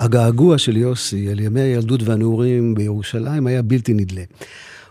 הגעגוע 0.08 0.58
של 0.58 0.76
יוסי 0.76 1.32
אל 1.32 1.40
ימי 1.40 1.60
הילדות 1.60 2.02
והנעורים 2.02 2.74
בירושלים 2.74 3.46
היה 3.46 3.62
בלתי 3.62 3.94
נדלה. 3.94 4.22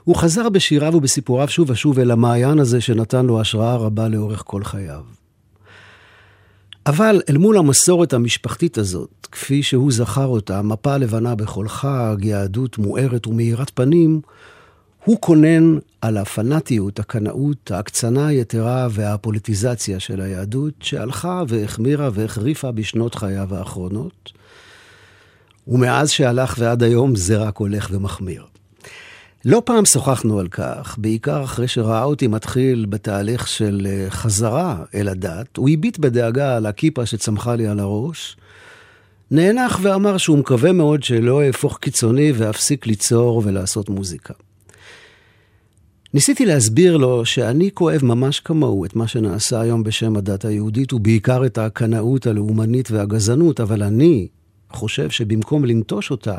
הוא 0.03 0.15
חזר 0.15 0.49
בשיריו 0.49 0.95
ובסיפוריו 0.95 1.47
שוב 1.47 1.69
ושוב 1.69 1.99
אל 1.99 2.11
המעיין 2.11 2.59
הזה 2.59 2.81
שנתן 2.81 3.25
לו 3.25 3.41
השראה 3.41 3.75
רבה 3.75 4.07
לאורך 4.07 4.43
כל 4.45 4.63
חייו. 4.63 5.01
אבל 6.85 7.21
אל 7.29 7.37
מול 7.37 7.57
המסורת 7.57 8.13
המשפחתית 8.13 8.77
הזאת, 8.77 9.27
כפי 9.31 9.63
שהוא 9.63 9.91
זכר 9.91 10.25
אותה, 10.25 10.61
מפה 10.61 10.97
לבנה 10.97 11.35
בכל 11.35 11.67
חג, 11.67 12.17
יהדות 12.21 12.77
מוארת 12.77 13.27
ומאירת 13.27 13.69
פנים, 13.69 14.21
הוא 15.05 15.17
כונן 15.19 15.77
על 16.01 16.17
הפנאטיות, 16.17 16.99
הקנאות, 16.99 17.71
ההקצנה 17.71 18.27
היתרה 18.27 18.87
והפוליטיזציה 18.91 19.99
של 19.99 20.21
היהדות, 20.21 20.73
שהלכה 20.81 21.43
והחמירה 21.47 22.09
והחריפה 22.13 22.71
בשנות 22.71 23.15
חייו 23.15 23.55
האחרונות. 23.55 24.36
ומאז 25.67 26.09
שהלך 26.09 26.55
ועד 26.59 26.83
היום 26.83 27.15
זה 27.15 27.37
רק 27.37 27.57
הולך 27.57 27.89
ומחמיר. 27.91 28.43
לא 29.45 29.61
פעם 29.65 29.85
שוחחנו 29.85 30.39
על 30.39 30.47
כך, 30.47 30.95
בעיקר 30.97 31.43
אחרי 31.43 31.67
שראה 31.67 32.03
אותי 32.03 32.27
מתחיל 32.27 32.85
בתהליך 32.89 33.47
של 33.47 33.87
אה, 33.89 34.09
חזרה 34.09 34.83
אל 34.95 35.07
הדת, 35.07 35.57
הוא 35.57 35.69
הביט 35.69 35.97
בדאגה 35.97 36.55
על 36.57 36.65
הכיפה 36.65 37.05
שצמחה 37.05 37.55
לי 37.55 37.67
על 37.67 37.79
הראש, 37.79 38.37
נאנח 39.31 39.79
ואמר 39.81 40.17
שהוא 40.17 40.37
מקווה 40.37 40.71
מאוד 40.71 41.03
שלא 41.03 41.43
אהפוך 41.43 41.77
קיצוני 41.77 42.31
ואפסיק 42.35 42.87
ליצור 42.87 43.41
ולעשות 43.45 43.89
מוזיקה. 43.89 44.33
ניסיתי 46.13 46.45
להסביר 46.45 46.97
לו 46.97 47.25
שאני 47.25 47.69
כואב 47.73 48.05
ממש 48.05 48.39
כמוהו 48.39 48.85
את 48.85 48.95
מה 48.95 49.07
שנעשה 49.07 49.61
היום 49.61 49.83
בשם 49.83 50.17
הדת 50.17 50.45
היהודית, 50.45 50.93
ובעיקר 50.93 51.45
את 51.45 51.57
הקנאות 51.57 52.27
הלאומנית 52.27 52.91
והגזענות, 52.91 53.59
אבל 53.59 53.83
אני 53.83 54.27
חושב 54.71 55.09
שבמקום 55.09 55.65
לנטוש 55.65 56.11
אותה, 56.11 56.37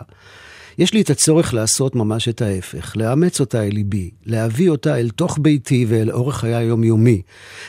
יש 0.78 0.94
לי 0.94 1.00
את 1.00 1.10
הצורך 1.10 1.54
לעשות 1.54 1.94
ממש 1.94 2.28
את 2.28 2.42
ההפך, 2.42 2.96
לאמץ 2.96 3.40
אותה 3.40 3.62
אל 3.62 3.72
ליבי, 3.72 4.10
להביא 4.26 4.70
אותה 4.70 4.98
אל 5.00 5.10
תוך 5.10 5.38
ביתי 5.42 5.86
ואל 5.88 6.10
אורח 6.10 6.40
חיי 6.40 6.54
היומיומי, 6.54 7.22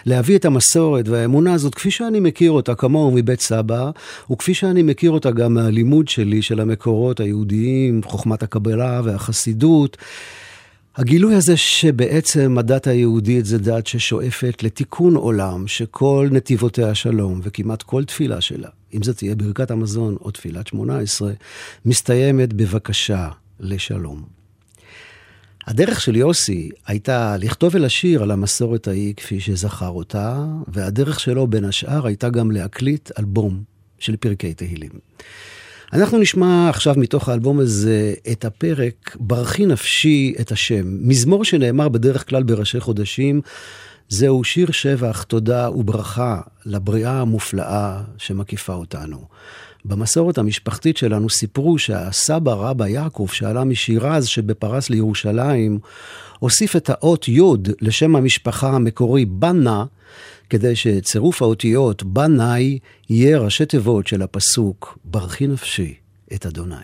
להביא 0.05 0.37
את 0.37 0.45
המסורת 0.45 1.07
והאמונה 1.07 1.53
הזאת 1.53 1.75
כפי 1.75 1.91
שאני 1.91 2.19
מכיר 2.19 2.51
אותה 2.51 2.75
כמוהו 2.75 3.11
מבית 3.11 3.41
סבא, 3.41 3.91
וכפי 4.31 4.53
שאני 4.53 4.83
מכיר 4.83 5.11
אותה 5.11 5.31
גם 5.31 5.53
מהלימוד 5.53 6.07
שלי 6.07 6.41
של 6.41 6.59
המקורות 6.59 7.19
היהודיים, 7.19 8.01
חוכמת 8.03 8.43
הקבלה 8.43 9.01
והחסידות. 9.03 9.97
הגילוי 10.95 11.36
הזה 11.36 11.58
שבעצם 11.58 12.58
הדת 12.58 12.88
היהודית 12.88 13.45
זה 13.45 13.58
דת 13.58 13.88
ששואפת 13.88 14.63
לתיקון 14.63 15.15
עולם, 15.15 15.67
שכל 15.67 16.30
נתיבותיה 16.32 16.95
שלום, 16.95 17.39
וכמעט 17.43 17.84
כל 17.84 18.06
תפילה 18.06 18.41
שלה, 18.41 18.69
אם 18.93 19.04
זאת 19.04 19.17
תהיה 19.17 19.36
ברכת 19.36 19.71
המזון 19.71 20.15
או 20.21 20.32
תפילת 20.32 20.67
שמונה 20.67 20.99
עשרה, 20.99 21.32
מסתיימת 21.86 22.54
בבקשה 22.54 23.30
לשלום. 23.60 24.23
הדרך 25.67 26.02
של 26.02 26.15
יוסי 26.15 26.69
הייתה 26.88 27.38
לכתוב 27.38 27.75
ולשיר 27.75 28.23
על 28.23 28.32
המסורת 28.32 28.88
ההיא 28.88 29.13
כפי 29.17 29.39
שזכר 29.39 29.89
אותה, 29.89 30.45
והדרך 30.67 31.19
שלו 31.19 31.47
בין 31.47 31.65
השאר 31.65 32.08
הייתה 32.08 32.30
גם 32.30 32.52
להקליט 32.52 33.12
אלבום 33.19 33.63
של 33.99 34.15
פרקי 34.15 34.54
תהילים. 34.54 34.91
אנחנו 35.93 36.19
נשמע 36.19 36.69
עכשיו 36.69 36.95
מתוך 36.97 37.30
האלבום 37.30 37.60
הזה 37.60 38.13
את 38.32 38.45
הפרק 38.45 39.17
"ברכי 39.19 39.65
נפשי 39.65 40.34
את 40.41 40.52
השם", 40.52 40.84
מזמור 40.86 41.43
שנאמר 41.43 41.89
בדרך 41.89 42.30
כלל 42.30 42.43
בראשי 42.43 42.80
חודשים. 42.80 43.41
זהו 44.10 44.43
שיר 44.43 44.71
שבח, 44.71 45.23
תודה 45.23 45.69
וברכה 45.69 46.41
לבריאה 46.65 47.21
המופלאה 47.21 48.02
שמקיפה 48.17 48.73
אותנו. 48.73 49.17
במסורת 49.86 50.38
המשפחתית 50.38 50.97
שלנו 50.97 51.30
סיפרו 51.30 51.78
שהסבא 51.78 52.54
רבא 52.54 52.88
יעקב 52.88 53.28
שעלה 53.32 53.63
משירז 53.63 54.28
שבפרס 54.28 54.89
לירושלים, 54.89 55.80
הוסיף 56.39 56.75
את 56.75 56.89
האות 56.89 57.28
י' 57.28 57.41
לשם 57.82 58.15
המשפחה 58.15 58.69
המקורי 58.69 59.25
בנה, 59.25 59.86
כדי 60.49 60.75
שצירוף 60.75 61.41
האותיות 61.41 62.03
בנאי 62.03 62.79
יהיה 63.09 63.39
ראשי 63.39 63.65
תיבות 63.65 64.07
של 64.07 64.21
הפסוק 64.21 64.97
ברכי 65.05 65.47
נפשי 65.47 65.93
את 66.33 66.45
אדוני. 66.45 66.75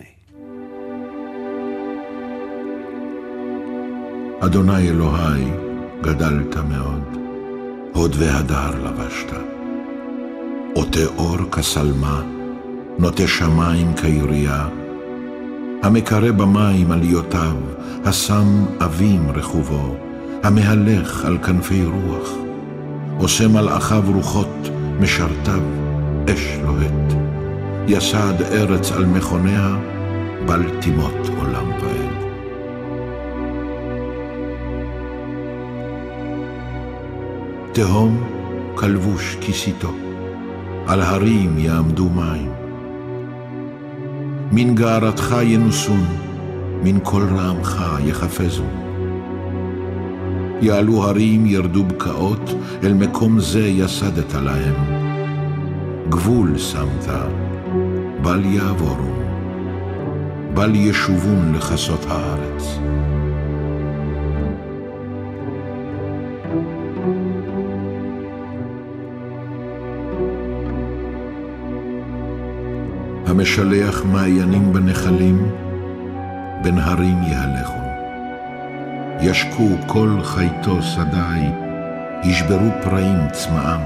אדוני 4.40 4.88
אלוהי, 4.88 5.44
גדלת 6.02 6.56
מאוד, 6.56 7.02
הוד 7.94 8.16
והדר 8.18 8.84
לבשת. 8.84 9.32
עוטה 10.74 11.04
אור 11.18 11.36
כשלמה, 11.52 12.22
נוטה 12.98 13.26
שמיים 13.26 13.96
כעירייה, 13.96 14.68
המקרא 15.82 16.30
במים 16.30 16.90
עליותיו, 16.90 17.56
השם 18.04 18.64
אבים 18.84 19.30
רכובו, 19.30 19.96
המהלך 20.42 21.24
על 21.24 21.38
כנפי 21.38 21.84
רוח. 21.84 22.45
עושה 23.18 23.48
מלאכיו 23.48 24.02
רוחות, 24.14 24.68
משרתיו, 25.00 25.62
אש 26.34 26.58
לוהט. 26.62 27.12
יסד 27.88 28.42
ארץ 28.42 28.92
על 28.92 29.04
מכוניה, 29.04 29.76
בל 30.46 30.62
תימות 30.80 31.30
עולם 31.38 31.70
ועד. 31.70 32.16
תהום 37.72 38.24
כלבוש 38.74 39.36
כיסיתו, 39.40 39.92
על 40.86 41.02
הרים 41.02 41.58
יעמדו 41.58 42.08
מים. 42.08 42.52
מן 44.52 44.74
גערתך 44.74 45.36
ינוסון, 45.42 46.04
מן 46.82 46.98
כל 47.02 47.22
רעמך 47.36 47.84
יחפזו. 48.04 48.85
יעלו 50.60 51.04
הרים 51.04 51.46
ירדו 51.46 51.84
בקעות, 51.84 52.50
אל 52.84 52.94
מקום 52.94 53.40
זה 53.40 53.66
יסדת 53.66 54.34
להם. 54.34 54.74
גבול 56.08 56.58
שמת, 56.58 57.06
בל 58.22 58.44
יעבורו, 58.44 59.12
בל 60.54 60.74
ישובון 60.74 61.52
לכסות 61.54 62.06
הארץ. 62.08 62.78
המשלח 73.26 74.04
מעיינים 74.04 74.72
בנחלים, 74.72 75.50
בין 76.62 76.78
הרים 76.78 77.22
יהלכו. 77.22 77.85
ישקו 79.20 79.68
כל 79.86 80.18
חייתו 80.24 80.82
שדי, 80.82 81.50
ישברו 82.22 82.70
פראים 82.82 83.18
צמאם. 83.32 83.80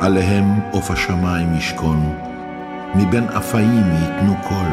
עליהם 0.00 0.60
עוף 0.70 0.90
השמיים 0.90 1.54
ישכון, 1.56 2.18
מבין 2.94 3.24
אפאים 3.24 3.84
ייתנו 3.92 4.34
קול. 4.48 4.72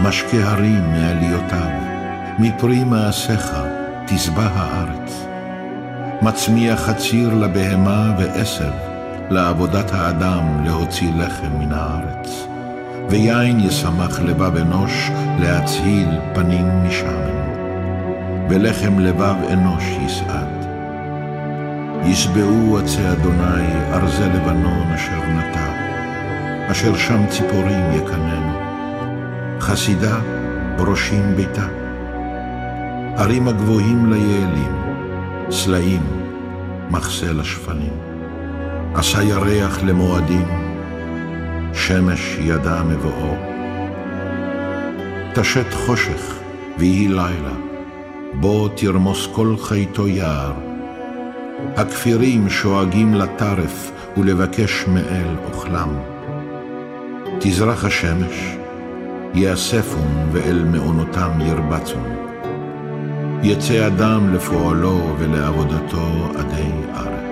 משקה 0.00 0.36
הרים 0.36 0.92
מעליותיו, 0.92 1.70
מפרי 2.38 2.84
מעשיך 2.84 3.56
תשבע 4.06 4.48
הארץ. 4.54 5.26
מצמיח 6.22 6.80
חציר 6.80 7.34
לבהמה 7.34 8.14
ועשב, 8.18 8.72
לעבודת 9.30 9.92
האדם 9.92 10.64
להוציא 10.64 11.12
לחם 11.16 11.58
מן 11.58 11.72
הארץ. 11.72 12.51
ויין 13.12 13.60
ישמח 13.60 14.20
לבב 14.20 14.56
אנוש 14.56 15.10
להצהיל 15.40 16.08
פנים 16.34 16.66
משמן, 16.84 17.30
ולחם 18.50 18.98
לבב 18.98 19.34
אנוש 19.52 19.84
יסעד. 20.06 20.66
ישבעו 22.04 22.78
עצי 22.78 23.08
אדוני 23.12 23.92
ארזי 23.92 24.22
לבנון 24.22 24.92
אשר 24.94 25.20
נטע, 25.28 25.72
אשר 26.70 26.96
שם 26.96 27.26
ציפורים 27.28 27.92
יקננו, 27.92 28.58
חסידה 29.60 30.16
בראשים 30.76 31.36
ביתה. 31.36 31.66
ערים 33.16 33.48
הגבוהים 33.48 34.12
ליעלים, 34.12 34.72
סלעים, 35.50 36.02
מחסה 36.90 37.32
לשפנים. 37.32 37.96
עשה 38.94 39.22
ירח 39.22 39.82
למועדים, 39.82 40.71
שמש 41.74 42.38
ידע 42.40 42.82
מבואו. 42.82 43.34
תשת 45.34 45.72
חושך 45.72 46.38
ויהי 46.78 47.08
לילה, 47.08 47.54
בו 48.34 48.68
תרמוס 48.68 49.28
כל 49.32 49.54
חייתו 49.58 50.08
יער. 50.08 50.52
הכפירים 51.76 52.50
שואגים 52.50 53.14
לטרף 53.14 53.92
ולבקש 54.16 54.84
מאל 54.88 55.36
אוכלם. 55.44 55.96
תזרח 57.40 57.84
השמש, 57.84 58.56
יאספון 59.34 60.28
ואל 60.32 60.64
מעונותם 60.64 61.30
ירבצון. 61.40 62.16
יצא 63.42 63.86
אדם 63.86 64.34
לפועלו 64.34 65.16
ולעבודתו 65.18 66.30
עדי 66.38 66.70
ארץ. 66.94 67.22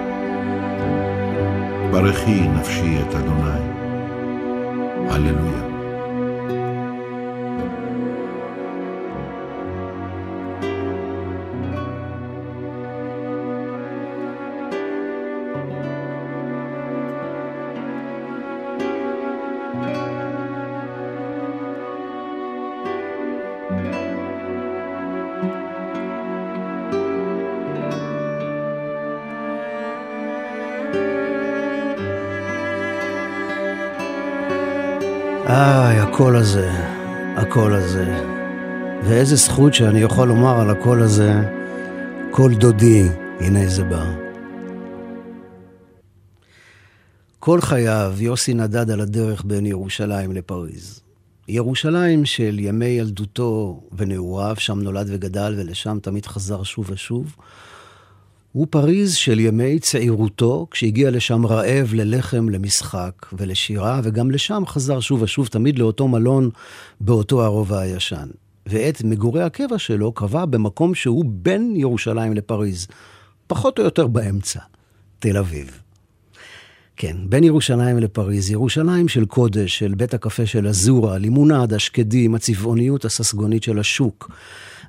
ברכי 1.90 2.40
נפשי 2.40 2.96
את 3.00 3.14
אדוני. 3.14 3.69
Aleluya. 5.10 5.69
הזה, 36.40 36.70
הקול 37.36 37.74
הזה. 37.74 38.24
ואיזה 39.04 39.36
זכות 39.36 39.74
שאני 39.74 40.00
יכול 40.00 40.28
לומר 40.28 40.60
על 40.60 40.70
הקול 40.70 41.02
הזה, 41.02 41.32
קול 42.30 42.54
דודי, 42.54 43.08
הנה 43.40 43.66
זה 43.68 43.84
בא. 43.84 44.12
כל 47.38 47.60
חייו 47.60 48.14
יוסי 48.18 48.54
נדד 48.54 48.90
על 48.90 49.00
הדרך 49.00 49.44
בין 49.44 49.66
ירושלים 49.66 50.32
לפריז. 50.32 51.00
ירושלים 51.48 52.24
של 52.24 52.58
ימי 52.58 52.86
ילדותו 52.86 53.80
ונעוריו, 53.92 54.56
שם 54.58 54.80
נולד 54.80 55.06
וגדל 55.10 55.54
ולשם 55.58 55.98
תמיד 56.02 56.26
חזר 56.26 56.62
שוב 56.62 56.90
ושוב. 56.90 57.36
ופריז 58.52 59.14
של 59.14 59.40
ימי 59.40 59.78
צעירותו, 59.78 60.66
כשהגיע 60.70 61.10
לשם 61.10 61.46
רעב 61.46 61.94
ללחם, 61.94 62.48
למשחק 62.48 63.26
ולשירה, 63.32 64.00
וגם 64.04 64.30
לשם 64.30 64.62
חזר 64.66 65.00
שוב 65.00 65.22
ושוב, 65.22 65.46
תמיד 65.46 65.78
לאותו 65.78 66.08
מלון 66.08 66.50
באותו 67.00 67.44
הרובע 67.44 67.80
הישן. 67.80 68.28
ואת 68.66 69.04
מגורי 69.04 69.42
הקבע 69.42 69.78
שלו 69.78 70.12
קבע 70.12 70.44
במקום 70.44 70.94
שהוא 70.94 71.24
בין 71.26 71.72
ירושלים 71.76 72.32
לפריז, 72.32 72.86
פחות 73.46 73.78
או 73.78 73.84
יותר 73.84 74.06
באמצע, 74.06 74.60
תל 75.18 75.36
אביב. 75.36 75.80
כן, 76.96 77.16
בין 77.28 77.44
ירושלים 77.44 77.98
לפריז, 77.98 78.50
ירושלים 78.50 79.08
של 79.08 79.24
קודש, 79.24 79.78
של 79.78 79.94
בית 79.94 80.14
הקפה 80.14 80.46
של 80.46 80.66
אזורה, 80.66 81.18
לימונד, 81.18 81.74
השקדים, 81.74 82.34
הצבעוניות 82.34 83.04
הססגונית 83.04 83.62
של 83.62 83.78
השוק, 83.78 84.30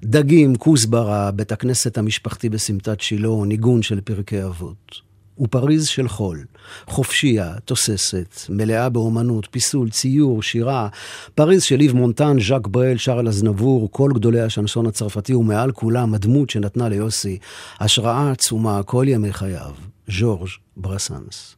דגים, 0.04 0.56
כוסברה, 0.56 1.32
בית 1.32 1.52
הכנסת 1.52 1.98
המשפחתי 1.98 2.50
בסמטת 2.50 3.02
שילה, 3.02 3.46
ניגון 3.46 3.82
של 3.82 4.02
פרקי 4.02 4.44
אבות. 4.44 5.12
ופריז 5.40 5.88
של 5.88 6.08
חול, 6.08 6.46
חופשייה, 6.88 7.54
תוססת, 7.66 8.36
מלאה 8.50 8.90
באומנות, 8.90 9.48
פיסול, 9.52 9.90
ציור, 9.90 10.44
שירה. 10.44 10.88
פריז 11.36 11.64
של 11.64 11.82
איב 11.82 11.94
מונטן, 11.94 12.38
ז'אק 12.40 12.68
ברל, 12.68 12.98
שארל 12.98 13.28
אזנבור, 13.28 13.92
כל 13.92 14.12
גדולי 14.14 14.42
השנסון 14.42 14.86
הצרפתי, 14.86 15.34
ומעל 15.34 15.72
כולם 15.72 16.14
הדמות 16.14 16.50
שנתנה 16.50 16.90
ליוסי 16.90 17.38
השראה 17.80 18.32
עצומה 18.32 18.84
כל 18.84 19.06
ימי 19.08 19.34
חייו, 19.34 19.72
ז'ורז' 20.08 20.50
ברסנס. 20.78 21.56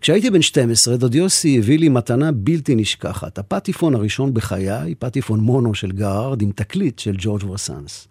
כשהייתי 0.00 0.30
בן 0.30 0.42
12, 0.42 0.96
דוד 0.96 1.14
יוסי 1.14 1.58
הביא 1.58 1.78
לי 1.78 1.88
מתנה 1.88 2.32
בלתי 2.32 2.74
נשכחת. 2.74 3.38
הפטיפון 3.38 3.94
הראשון 3.94 4.34
בחיי, 4.34 4.94
פטיפון 4.98 5.40
מונו 5.40 5.74
של 5.74 5.92
גרארד 5.92 6.42
עם 6.42 6.52
תקליט 6.52 6.98
של 6.98 7.14
ז'ורז' 7.18 7.44
ברסנס. 7.44 8.08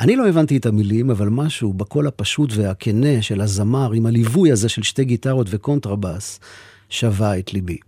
אני 0.00 0.16
לא 0.16 0.28
הבנתי 0.28 0.56
את 0.56 0.66
המילים, 0.66 1.10
אבל 1.10 1.28
משהו 1.28 1.72
בקול 1.72 2.06
הפשוט 2.06 2.52
והכן 2.54 3.22
של 3.22 3.40
הזמר, 3.40 3.92
עם 3.92 4.06
הליווי 4.06 4.52
הזה 4.52 4.68
של 4.68 4.82
שתי 4.82 5.04
גיטרות 5.04 5.46
וקונטרבאס, 5.50 6.40
שווה 6.90 7.38
את 7.38 7.54
ליבי. 7.54 7.78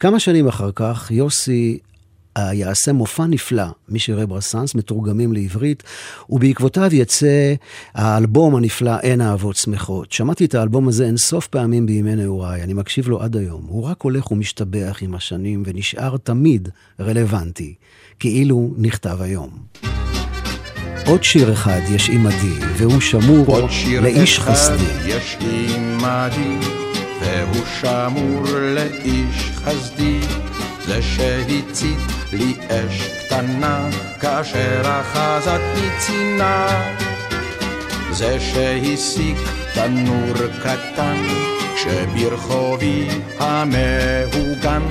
כמה 0.00 0.20
שנים 0.20 0.48
אחר 0.48 0.70
כך, 0.74 1.10
יוסי 1.10 1.78
יעשה 2.52 2.92
מופע 2.92 3.26
נפלא 3.26 3.66
משירי 3.88 4.26
ברסנס, 4.26 4.74
מתורגמים 4.74 5.32
לעברית, 5.32 5.82
ובעקבותיו 6.30 6.88
יצא 6.92 7.54
האלבום 7.94 8.56
הנפלא 8.56 8.98
"אין 9.02 9.20
אהבות 9.20 9.56
שמחות". 9.56 10.12
שמעתי 10.12 10.44
את 10.44 10.54
האלבום 10.54 10.88
הזה 10.88 11.06
אין 11.06 11.16
סוף 11.16 11.46
פעמים 11.46 11.86
בימי 11.86 12.16
נעוריי, 12.16 12.62
אני 12.62 12.74
מקשיב 12.74 13.08
לו 13.08 13.22
עד 13.22 13.36
היום. 13.36 13.62
הוא 13.68 13.84
רק 13.84 14.02
הולך 14.02 14.30
ומשתבח 14.30 14.98
עם 15.00 15.14
השנים 15.14 15.62
ונשאר 15.66 16.16
תמיד 16.16 16.68
רלוונטי, 17.00 17.74
כאילו 18.18 18.74
נכתב 18.76 19.18
היום. 19.20 19.50
עוד 21.06 21.24
שיר 21.24 21.52
אחד 21.52 21.80
יש 21.90 22.08
עימדי, 22.08 22.58
והוא 22.76 23.00
שמור 23.00 23.68
לאיש 24.02 24.38
חסדי. 24.38 24.84
יש 25.06 25.36
עימדי, 25.40 26.56
והוא 27.20 27.64
שמור 27.80 28.42
לאיש 28.74 29.50
חסדי. 29.54 30.20
זה 30.86 31.02
שהצית 31.02 32.17
לי 32.32 32.54
אש 32.68 33.08
קטנה, 33.26 33.88
כאשר 34.20 34.82
אחזתני 34.82 35.88
צינה. 35.98 36.66
זה 38.10 38.40
שהסיק 38.40 39.38
תנור 39.74 40.34
קטן, 40.62 41.24
כשברחובי 41.74 43.08
המהוגן, 43.38 44.82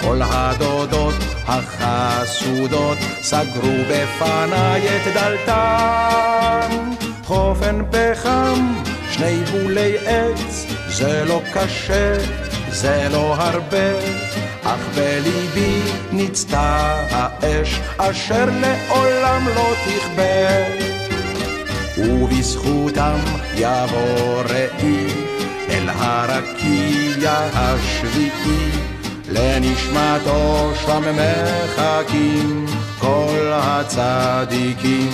כל 0.00 0.20
הדודות 0.24 1.14
החסודות 1.46 2.98
סגרו 3.22 3.76
בפניי 3.90 4.88
את 4.96 5.14
דלתן. 5.14 6.78
חופן 7.24 7.82
פחם, 7.90 8.74
שני 9.10 9.44
בולי 9.44 9.98
עץ, 9.98 10.66
זה 10.88 11.24
לא 11.24 11.42
קשה, 11.54 12.18
זה 12.70 13.08
לא 13.10 13.34
הרבה. 13.34 14.27
אך 14.68 14.80
בליבי 14.94 15.80
ניצתה 16.12 16.96
האש 17.10 17.80
אשר 17.98 18.44
לעולם 18.60 19.48
לא 19.54 19.72
תכבה. 19.84 20.48
ובזכותם 21.98 23.18
יבוא 23.54 24.42
ראי 24.42 25.06
אל 25.70 25.88
הרקיע 25.88 27.48
השביעי 27.54 28.70
לנשמתו 29.28 30.72
שם 30.86 31.02
מחכים 31.02 32.66
כל 32.98 33.50
הצדיקים. 33.52 35.10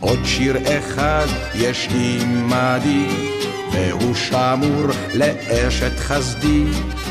עוד 0.00 0.18
שיר 0.24 0.56
אחד 0.78 1.26
יש 1.54 1.88
עימדי 1.90 3.37
והוא 3.78 4.14
שמור 4.14 4.86
לאשת 5.14 5.98
חסדי 5.98 6.64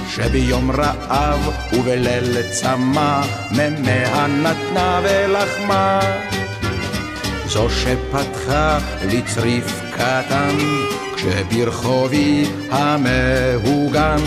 שביום 0.10 0.72
רעב 0.72 1.50
ובליל 1.74 2.42
צמא, 2.52 3.22
ממאה 3.52 4.28
נתנה 4.28 5.02
ולחמה. 5.04 6.00
זו 7.46 7.70
שפתחה 7.70 8.78
לי 9.10 9.22
צריף 9.22 9.82
קטן, 9.92 10.58
כשברחובי 11.16 12.46
המהוגן, 12.72 14.24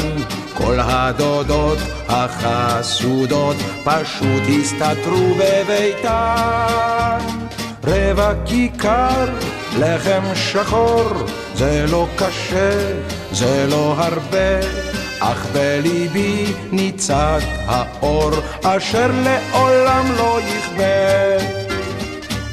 כל 0.55 0.77
הדודות 0.81 1.79
החסודות 2.09 3.57
פשוט 3.85 4.43
הסתתרו 4.61 5.35
בביתן. 5.35 7.19
רבע 7.85 8.33
כיכר, 8.47 9.29
לחם 9.79 10.23
שחור, 10.35 11.13
זה 11.61 11.85
לא 11.91 12.09
קשה, 12.17 12.71
זה 13.33 13.67
לא 13.71 13.95
הרבה. 13.99 14.61
אך 15.19 15.47
בליבי 15.53 16.53
ניצת 16.73 17.41
האור 17.67 18.31
אשר 18.63 19.11
לעולם 19.25 20.07
לא 20.17 20.41
יכבה 20.41 21.47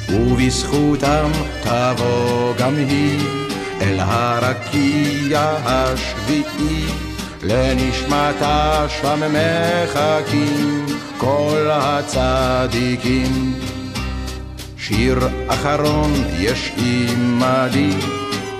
ובזכותם 0.08 1.30
תבוא 1.62 2.54
גם 2.58 2.76
היא 2.76 3.20
אל 3.80 4.00
הרקיע 4.00 5.54
השביעי 5.64 6.84
לנשמתה 7.42 8.86
שם 9.00 9.20
מחכים 9.32 10.86
כל 11.18 11.68
הצדיקים 11.72 13.54
שיר 14.76 15.18
אחרון 15.48 16.12
יש 16.38 16.72
עימדי 16.76 17.96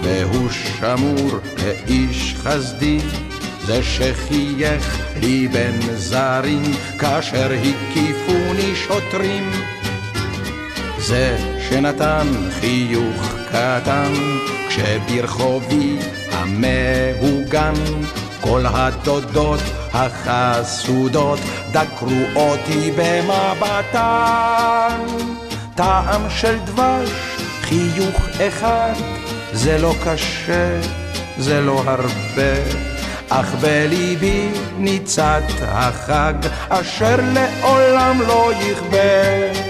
והוא 0.03 0.51
שמור 0.51 1.39
לאיש 1.59 2.35
חסדי 2.39 2.99
זה 3.67 3.83
שחייך 3.83 4.99
לי 5.21 5.49
בין 5.49 5.81
זרים 5.97 6.63
כאשר 6.99 7.51
הקיפוני 7.53 8.75
שוטרים. 8.75 9.51
זה 10.99 11.37
שנתן 11.69 12.27
חיוך 12.61 13.35
קטן 13.49 14.13
כשברחובי 14.69 15.99
המהוגן 16.33 17.75
כל 18.41 18.65
הדודות 18.67 19.61
החסודות 19.93 21.39
דקרו 21.73 22.23
אותי 22.37 22.91
במבטן. 22.97 24.39
טעם 25.75 26.31
של 26.31 26.59
דבש, 26.59 27.11
חיוך 27.63 28.17
אחד, 28.49 28.93
זה 29.53 29.79
לא 29.79 29.95
קשה, 30.05 30.81
זה 31.39 31.61
לא 31.61 31.83
הרבה 31.87 32.55
אך 33.29 33.55
בליבי 33.61 34.49
ניצת 34.79 35.43
החג 35.63 36.35
אשר 36.69 37.17
לעולם 37.35 38.21
לא 38.27 38.53
יכבה. 38.61 39.69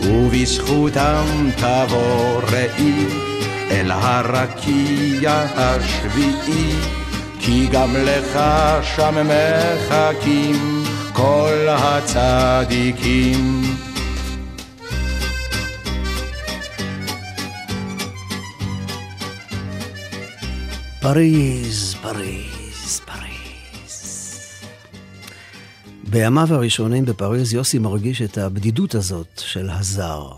ובזכותם 0.00 1.24
תבוא 1.56 2.40
ראי 2.52 3.06
אל 3.70 3.90
הרקיע 3.90 5.44
השביעי 5.56 6.72
כי 7.40 7.66
גם 7.72 7.94
לך 7.96 8.38
שם 8.96 9.26
מחכים 9.26 10.84
כל 11.12 11.66
הצדיקים 11.68 13.62
פריז, 21.02 21.94
פריז, 21.94 23.00
פריז. 23.06 24.60
בימיו 26.10 26.54
הראשונים 26.54 27.04
בפריז 27.04 27.52
יוסי 27.52 27.78
מרגיש 27.78 28.22
את 28.22 28.38
הבדידות 28.38 28.94
הזאת 28.94 29.38
של 29.38 29.70
הזר. 29.70 30.28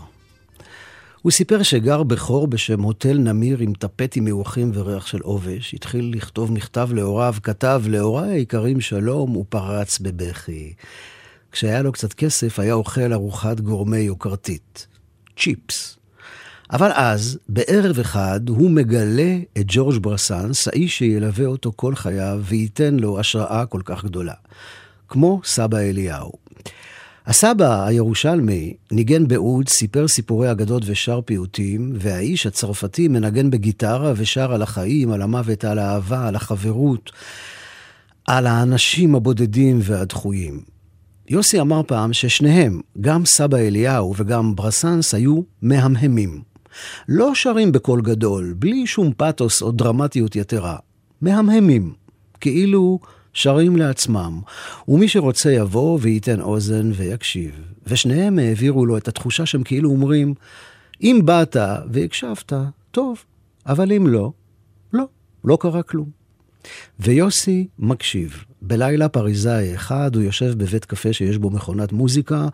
הוא 1.21 1.31
סיפר 1.31 1.63
שגר 1.63 2.03
בחור 2.03 2.47
בשם 2.47 2.81
הוטל 2.81 3.17
נמיר 3.17 3.59
עם 3.59 3.73
טפטים 3.73 4.25
מעוכים 4.25 4.71
וריח 4.73 5.07
של 5.07 5.19
עובש, 5.21 5.73
התחיל 5.73 6.13
לכתוב 6.15 6.51
מכתב 6.51 6.89
להוריו, 6.93 7.35
כתב 7.43 7.83
להוריי 7.87 8.33
היקרים 8.33 8.81
שלום 8.81 9.37
ופרץ 9.37 9.99
בבכי. 9.99 10.73
כשהיה 11.51 11.81
לו 11.81 11.91
קצת 11.91 12.13
כסף, 12.13 12.59
היה 12.59 12.73
אוכל 12.73 13.13
ארוחת 13.13 13.59
גורמי 13.59 13.97
יוקרתית. 13.99 14.87
צ'יפס. 15.37 15.97
אבל 16.71 16.91
אז, 16.93 17.39
בערב 17.49 17.99
אחד, 17.99 18.49
הוא 18.49 18.71
מגלה 18.71 19.37
את 19.57 19.65
ג'ורג' 19.67 19.97
ברסנס, 19.97 20.67
האיש 20.67 20.97
שילווה 20.97 21.45
אותו 21.45 21.71
כל 21.75 21.95
חייו 21.95 22.41
וייתן 22.43 22.95
לו 22.95 23.19
השראה 23.19 23.65
כל 23.65 23.81
כך 23.85 24.05
גדולה. 24.05 24.33
כמו 25.07 25.41
סבא 25.43 25.77
אליהו. 25.77 26.31
הסבא 27.27 27.85
הירושלמי 27.85 28.73
ניגן 28.91 29.27
בעוד, 29.27 29.69
סיפר 29.69 30.07
סיפורי 30.07 30.51
אגדות 30.51 30.83
ושר 30.85 31.21
פיוטים, 31.25 31.93
והאיש 31.95 32.45
הצרפתי 32.45 33.07
מנגן 33.07 33.49
בגיטרה 33.49 34.13
ושר 34.15 34.53
על 34.53 34.61
החיים, 34.61 35.11
על 35.11 35.21
המוות, 35.21 35.65
על 35.65 35.79
האהבה, 35.79 36.27
על 36.27 36.35
החברות, 36.35 37.11
על 38.27 38.47
האנשים 38.47 39.15
הבודדים 39.15 39.79
והדחויים. 39.81 40.61
יוסי 41.29 41.61
אמר 41.61 41.81
פעם 41.87 42.13
ששניהם, 42.13 42.81
גם 43.01 43.25
סבא 43.25 43.57
אליהו 43.57 44.13
וגם 44.17 44.55
ברסנס, 44.55 45.13
היו 45.13 45.41
מהמהמים. 45.61 46.54
לא 47.09 47.35
שרים 47.35 47.71
בקול 47.71 48.01
גדול, 48.01 48.55
בלי 48.59 48.87
שום 48.87 49.13
פתוס 49.17 49.61
או 49.61 49.71
דרמטיות 49.71 50.35
יתרה. 50.35 50.77
מהמהמים, 51.21 51.93
כאילו 52.41 52.99
שרים 53.33 53.75
לעצמם, 53.75 54.41
ומי 54.87 55.07
שרוצה 55.07 55.51
יבוא 55.51 55.99
וייתן 56.01 56.41
אוזן 56.41 56.91
ויקשיב. 56.93 57.51
ושניהם 57.87 58.39
העבירו 58.39 58.85
לו 58.85 58.97
את 58.97 59.07
התחושה 59.07 59.45
שהם 59.45 59.63
כאילו 59.63 59.89
אומרים, 59.89 60.33
אם 61.01 61.21
באת 61.25 61.57
והקשבת, 61.89 62.53
טוב, 62.91 63.23
אבל 63.65 63.91
אם 63.91 64.07
לא, 64.07 64.31
לא, 64.93 65.03
לא 65.43 65.57
קרה 65.61 65.83
כלום. 65.83 66.24
ויוסי 66.99 67.67
מקשיב. 67.79 68.43
בלילה 68.61 69.09
פריזאי 69.09 69.75
אחד 69.75 70.15
הוא 70.15 70.23
יושב 70.23 70.53
בבית 70.57 70.85
קפה 70.85 71.13
שיש 71.13 71.37
בו 71.37 71.49
מכונת 71.49 71.91
מוזיקה, 71.91 72.47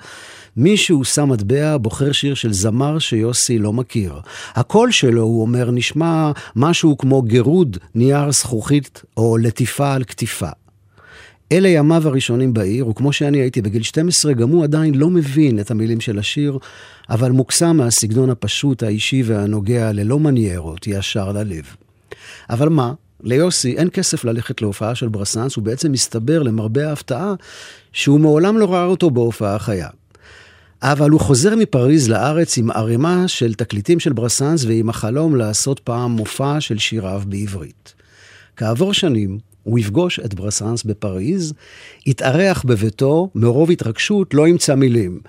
מישהו 0.57 1.03
שם 1.03 1.29
מטבע, 1.29 1.77
בוחר 1.77 2.11
שיר 2.11 2.33
של 2.33 2.53
זמר 2.53 2.99
שיוסי 2.99 3.59
לא 3.59 3.73
מכיר. 3.73 4.19
הקול 4.53 4.91
שלו, 4.91 5.21
הוא 5.21 5.41
אומר, 5.41 5.71
נשמע 5.71 6.31
משהו 6.55 6.97
כמו 6.97 7.21
גירוד 7.21 7.77
נייר 7.95 8.31
זכוכית 8.31 9.01
או 9.17 9.37
לטיפה 9.37 9.93
על 9.93 10.03
כתיפה. 10.03 10.49
אלה 11.51 11.69
ימיו 11.69 12.07
הראשונים 12.07 12.53
בעיר, 12.53 12.87
וכמו 12.87 13.13
שאני 13.13 13.37
הייתי 13.37 13.61
בגיל 13.61 13.83
12, 13.83 14.33
גם 14.33 14.49
הוא 14.49 14.63
עדיין 14.63 14.95
לא 14.95 15.09
מבין 15.09 15.59
את 15.59 15.71
המילים 15.71 16.01
של 16.01 16.19
השיר, 16.19 16.57
אבל 17.09 17.31
מוקסם 17.31 17.77
מהסגנון 17.77 18.29
הפשוט, 18.29 18.83
האישי 18.83 19.23
והנוגע 19.25 19.91
ללא 19.91 20.19
מניירות, 20.19 20.87
ישר 20.87 21.31
ללב. 21.31 21.65
אבל 22.49 22.69
מה? 22.69 22.93
ליוסי 23.23 23.77
אין 23.77 23.89
כסף 23.93 24.23
ללכת 24.23 24.61
להופעה 24.61 24.95
של 24.95 25.07
ברסנס, 25.07 25.55
הוא 25.55 25.63
בעצם 25.63 25.91
מסתבר, 25.91 26.43
למרבה 26.43 26.89
ההפתעה, 26.89 27.33
שהוא 27.93 28.19
מעולם 28.19 28.57
לא 28.57 28.73
ראה 28.73 28.85
אותו 28.85 29.09
בהופעה 29.09 29.59
חיה. 29.59 29.89
אבל 30.81 31.09
הוא 31.09 31.19
חוזר 31.19 31.55
מפריז 31.55 32.09
לארץ 32.09 32.57
עם 32.57 32.71
ערימה 32.71 33.27
של 33.27 33.53
תקליטים 33.53 33.99
של 33.99 34.13
ברסנס 34.13 34.65
ועם 34.65 34.89
החלום 34.89 35.35
לעשות 35.35 35.79
פעם 35.79 36.11
מופע 36.11 36.61
של 36.61 36.77
שיריו 36.77 37.21
בעברית. 37.25 37.93
כעבור 38.55 38.93
שנים, 38.93 39.39
הוא 39.63 39.79
יפגוש 39.79 40.19
את 40.19 40.33
ברסנס 40.33 40.83
בפריז, 40.83 41.53
יתארח 42.05 42.63
בביתו, 42.63 43.29
מרוב 43.35 43.71
התרגשות 43.71 44.33
לא 44.33 44.47
ימצא 44.47 44.75
מילים. 44.75 45.19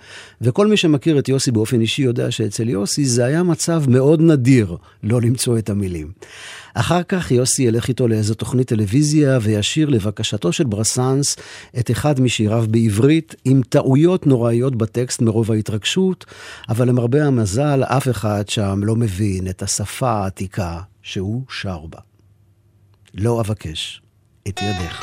וכל 0.40 0.66
מי 0.66 0.76
שמכיר 0.76 1.18
את 1.18 1.28
יוסי 1.28 1.50
באופן 1.50 1.80
אישי 1.80 2.02
יודע 2.02 2.30
שאצל 2.30 2.68
יוסי 2.68 3.04
זה 3.04 3.24
היה 3.24 3.42
מצב 3.42 3.84
מאוד 3.88 4.20
נדיר 4.20 4.76
לא 5.02 5.20
למצוא 5.20 5.58
את 5.58 5.70
המילים. 5.70 6.12
אחר 6.74 7.02
כך 7.02 7.30
יוסי 7.30 7.62
ילך 7.62 7.88
איתו 7.88 8.08
לאיזו 8.08 8.34
תוכנית 8.34 8.68
טלוויזיה 8.68 9.38
וישיר 9.42 9.88
לבקשתו 9.88 10.52
של 10.52 10.64
ברסנס 10.64 11.36
את 11.78 11.90
אחד 11.90 12.20
משיריו 12.20 12.64
בעברית, 12.70 13.34
עם 13.44 13.60
טעויות 13.68 14.26
נוראיות 14.26 14.76
בטקסט 14.76 15.22
מרוב 15.22 15.52
ההתרגשות, 15.52 16.24
אבל 16.68 16.88
למרבה 16.88 17.24
המזל, 17.24 17.82
אף 17.84 18.08
אחד 18.08 18.48
שם 18.48 18.80
לא 18.82 18.96
מבין 18.96 19.48
את 19.48 19.62
השפה 19.62 20.10
העתיקה 20.10 20.80
שהוא 21.02 21.42
שר 21.48 21.86
בה. 21.86 21.98
לא 23.14 23.40
אבקש 23.40 24.02
את 24.48 24.60
ידך. 24.62 25.02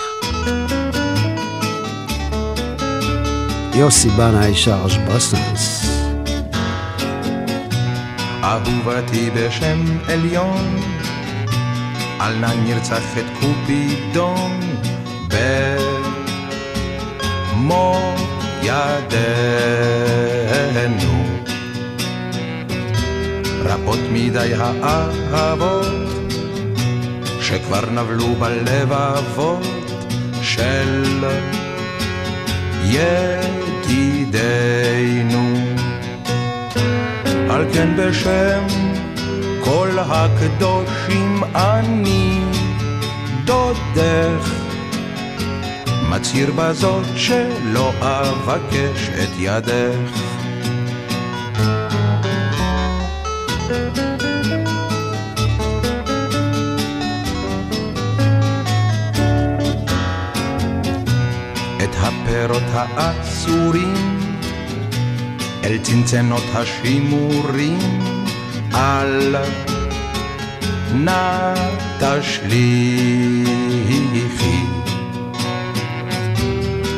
יוסי 3.75 4.09
בנאי 4.09 4.55
שרש 4.55 4.97
ברסנס. 4.97 5.89
אהובתי 8.43 9.29
בשם 9.29 9.97
עליון 10.07 10.79
על 12.19 12.35
נא 12.35 12.53
נרצח 12.53 13.17
את 13.17 13.25
קופידון 13.39 14.59
במו 17.53 18.15
ידינו. 18.63 19.89
רבות 23.63 23.99
מדי 24.11 24.53
האהבות 24.53 26.18
שכבר 27.49 27.89
נבלו 27.89 28.35
בלבבות 28.35 29.67
של 30.41 31.25
ידידינו. 33.89 34.39
על 37.49 37.65
כן 37.73 37.89
בשם 37.97 38.63
כל 39.63 39.89
הקדושים 39.99 41.43
אני 41.55 42.41
דודך 43.45 44.53
מצהיר 46.09 46.51
בזאת 46.51 47.05
שלא 47.15 47.93
אבקש 48.01 49.09
את 49.23 49.29
ידך. 49.37 50.28
האסורים 62.79 64.19
אל 65.63 65.77
צנצנות 65.81 66.43
השימורים 66.53 67.79
אל 68.73 69.35
נא 70.93 71.53
תשליכי. 71.99 73.39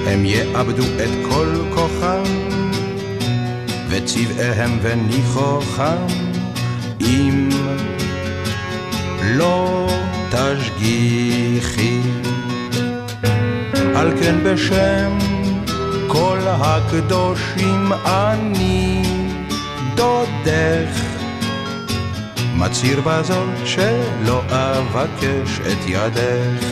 הם 0.08 0.26
יאבדו 0.26 0.84
את 0.84 1.30
כל 1.30 1.56
כוחם, 1.76 2.24
וצבעיהם 3.90 4.80
וניחוחם, 4.82 6.06
אם 7.02 7.50
לא 9.24 9.88
תשגיחי. 10.32 12.00
על 13.96 14.12
כן 14.22 14.36
בשם 14.44 15.31
כל 16.12 16.40
הקדושים 16.46 17.92
אני 18.06 19.04
דודך 19.96 21.02
מצהיר 22.56 23.02
בזאת 23.02 23.50
שלא 23.66 24.42
אבקש 24.50 25.60
את 25.60 25.78
ידך. 25.88 26.66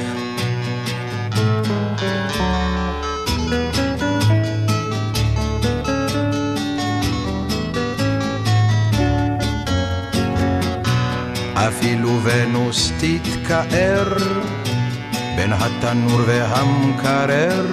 אפילו 11.56 12.20
ונוס 12.24 12.92
תתכער 13.00 14.14
בין 15.36 15.54
התנור 15.54 16.22
והמקרר 16.28 17.66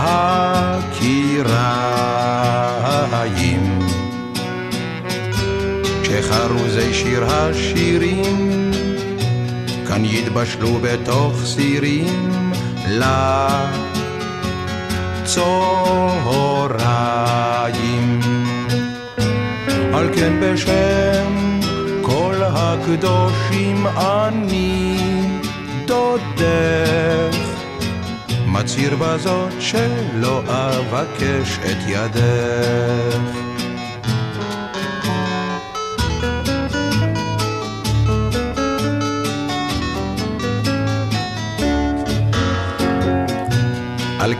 והקיריים. 0.00 1.78
כשחרוזי 6.02 6.94
שיר 6.94 7.24
השירים 7.24 8.70
כאן 9.88 10.04
יתבשלו 10.04 10.78
בתוך 10.82 11.34
סירים 11.44 12.52
לצהריים. 15.22 15.70
על 19.92 20.08
כן 20.14 20.32
בשם 20.40 21.60
כל 22.02 22.34
הקדושים 22.42 23.86
אני 23.86 24.96
דודך 25.86 27.49
מצהיר 28.52 28.96
בזאת 28.96 29.52
שלא 29.60 30.42
אבקש 30.46 31.58
את 31.58 31.78
ידך. 31.86 33.50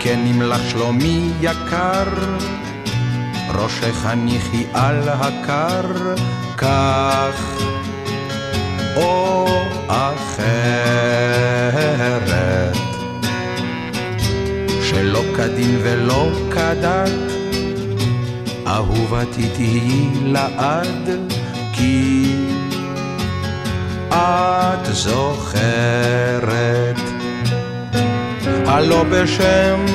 כן 0.02 0.18
נמלך 0.24 0.60
שלומי 0.70 1.30
יקר, 1.40 2.08
ראשך 3.48 4.06
הניחי 4.06 4.64
על 4.72 5.08
הקר, 5.08 6.14
כך 6.56 7.62
או 8.96 9.46
אחרת. 9.88 10.90
שלא 14.90 15.22
כדין 15.36 15.78
ולא 15.82 16.28
כדת, 16.50 17.10
אהובתי 18.66 19.48
תהיי 19.54 20.08
לעד, 20.24 21.08
כי 21.72 22.34
את 24.08 24.86
זוכרת. 24.86 26.50
הלא 28.66 29.04
בשם 29.10 29.86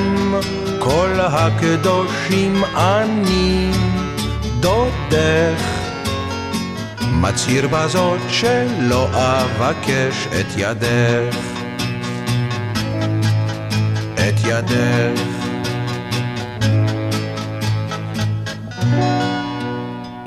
כל 0.78 1.10
הקדושים 1.20 2.64
אני 2.76 3.70
דודך, 4.60 5.62
מצהיר 7.12 7.68
בזאת 7.68 8.20
שלא 8.28 9.08
אבקש 9.12 10.26
את 10.40 10.46
ידך. 10.56 11.55
ידך. 14.48 15.20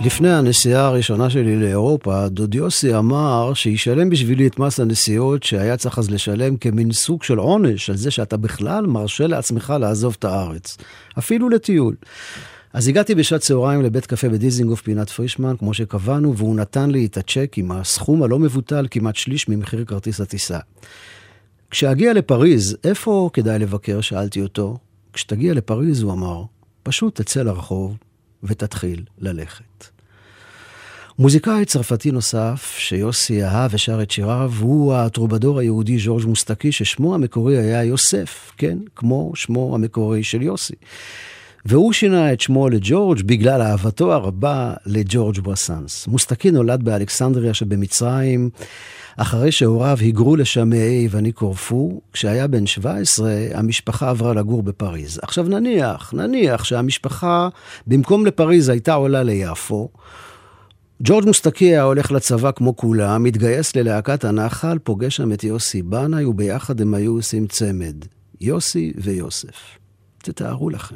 לפני 0.06 0.34
הנסיעה 0.34 0.86
הראשונה 0.86 1.30
שלי 1.30 1.56
לאירופה, 1.56 2.28
דוד 2.28 2.56
יוסי 2.56 2.96
אמר 2.96 3.54
שישלם 3.54 4.10
בשבילי 4.10 4.48
את 4.48 4.60
מס 4.60 4.80
הנסיעות 4.80 5.44
שהיה 5.44 5.78
צריך 5.78 6.00
אז 6.00 6.12
לשלם 6.12 6.58
כמין 6.58 6.92
סוג 6.92 7.24
של 7.24 7.38
עונש 7.38 7.90
על 7.90 7.98
זה 7.98 8.12
שאתה 8.12 8.38
בכלל 8.38 8.86
מרשה 8.86 9.28
לעצמך 9.28 9.74
לעזוב 9.80 10.16
את 10.20 10.26
הארץ, 10.26 10.78
אפילו 11.18 11.50
לטיול. 11.50 11.96
אז 12.74 12.88
הגעתי 12.88 13.16
בשעת 13.16 13.42
צהריים 13.42 13.82
לבית 13.82 14.06
קפה 14.06 14.30
בדיזינגוף 14.30 14.82
פינת 14.82 15.10
פרישמן, 15.10 15.58
כמו 15.60 15.74
שקבענו, 15.74 16.38
והוא 16.38 16.56
נתן 16.56 16.92
לי 16.92 17.06
את 17.06 17.18
הצ'ק 17.18 17.54
עם 17.58 17.72
הסכום 17.72 18.24
הלא 18.24 18.40
מבוטל, 18.40 18.88
כמעט 18.92 19.16
שליש 19.16 19.50
ממחיר 19.50 19.86
כרטיס 19.86 20.22
הטיסה. 20.22 20.60
כשאגיע 21.72 22.14
לפריז, 22.14 22.78
איפה 22.84 23.30
כדאי 23.34 23.60
לבקר? 23.60 24.02
שאלתי 24.02 24.42
אותו. 24.42 24.78
כשתגיע 25.14 25.54
לפריז, 25.54 26.02
הוא 26.02 26.14
אמר, 26.14 26.44
פשוט 26.84 27.22
תצא 27.22 27.42
לרחוב 27.42 27.98
ותתחיל 28.44 29.04
ללכת. 29.20 29.86
מוזיקאי 31.20 31.66
צרפתי 31.66 32.12
נוסף, 32.12 32.76
שיוסי 32.78 33.44
אהב 33.44 33.72
ושר 33.74 34.02
את 34.02 34.12
שיריו, 34.12 34.52
הוא 34.60 34.94
הטרובדור 34.94 35.60
היהודי 35.60 36.00
ז'ורג' 36.00 36.26
מוסטקי, 36.26 36.72
ששמו 36.72 37.16
המקורי 37.16 37.58
היה 37.58 37.84
יוסף, 37.84 38.52
כן? 38.58 38.78
כמו 38.96 39.32
שמו 39.36 39.76
המקורי 39.76 40.24
של 40.24 40.42
יוסי. 40.42 40.74
והוא 41.66 41.94
שינה 41.94 42.34
את 42.34 42.42
שמו 42.42 42.70
לג'ורג' 42.70 43.22
בגלל 43.22 43.62
אהבתו 43.62 44.14
הרבה 44.14 44.74
לג'ורג' 44.86 45.40
ברסנס. 45.40 46.08
מוסטקי 46.08 46.52
נולד 46.52 46.84
באלכסנדריה 46.84 47.54
שבמצרים. 47.54 48.50
אחרי 49.18 49.52
שהוריו 49.52 49.98
היגרו 50.00 50.36
לשם 50.36 50.70
מאי 50.70 51.02
יווני 51.04 51.32
קורפו, 51.32 52.02
כשהיה 52.14 52.48
בן 52.48 52.66
17, 52.66 53.32
המשפחה 53.54 54.10
עברה 54.10 54.34
לגור 54.34 54.64
בפריז. 54.64 55.20
עכשיו 55.24 55.44
נניח, 55.50 56.14
נניח 56.14 56.64
שהמשפחה, 56.64 57.50
במקום 57.88 58.26
לפריז 58.26 58.70
הייתה 58.70 58.94
עולה 58.94 59.24
ליפו, 59.24 59.90
ג'ורג' 61.04 61.26
מוסטקי 61.26 61.66
היה 61.66 61.84
הולך 61.84 62.12
לצבא 62.12 62.52
כמו 62.52 62.76
כולם, 62.76 63.24
מתגייס 63.24 63.76
ללהקת 63.76 64.26
הנחל, 64.26 64.78
פוגש 64.84 65.16
שם 65.16 65.32
את 65.32 65.44
יוסי 65.44 65.82
בנאי, 65.82 66.26
וביחד 66.26 66.82
הם 66.82 66.94
היו 66.94 67.12
עושים 67.12 67.48
צמד. 67.48 68.06
יוסי 68.42 68.94
ויוסף. 68.98 69.78
תתארו 70.18 70.70
לכם. 70.70 70.96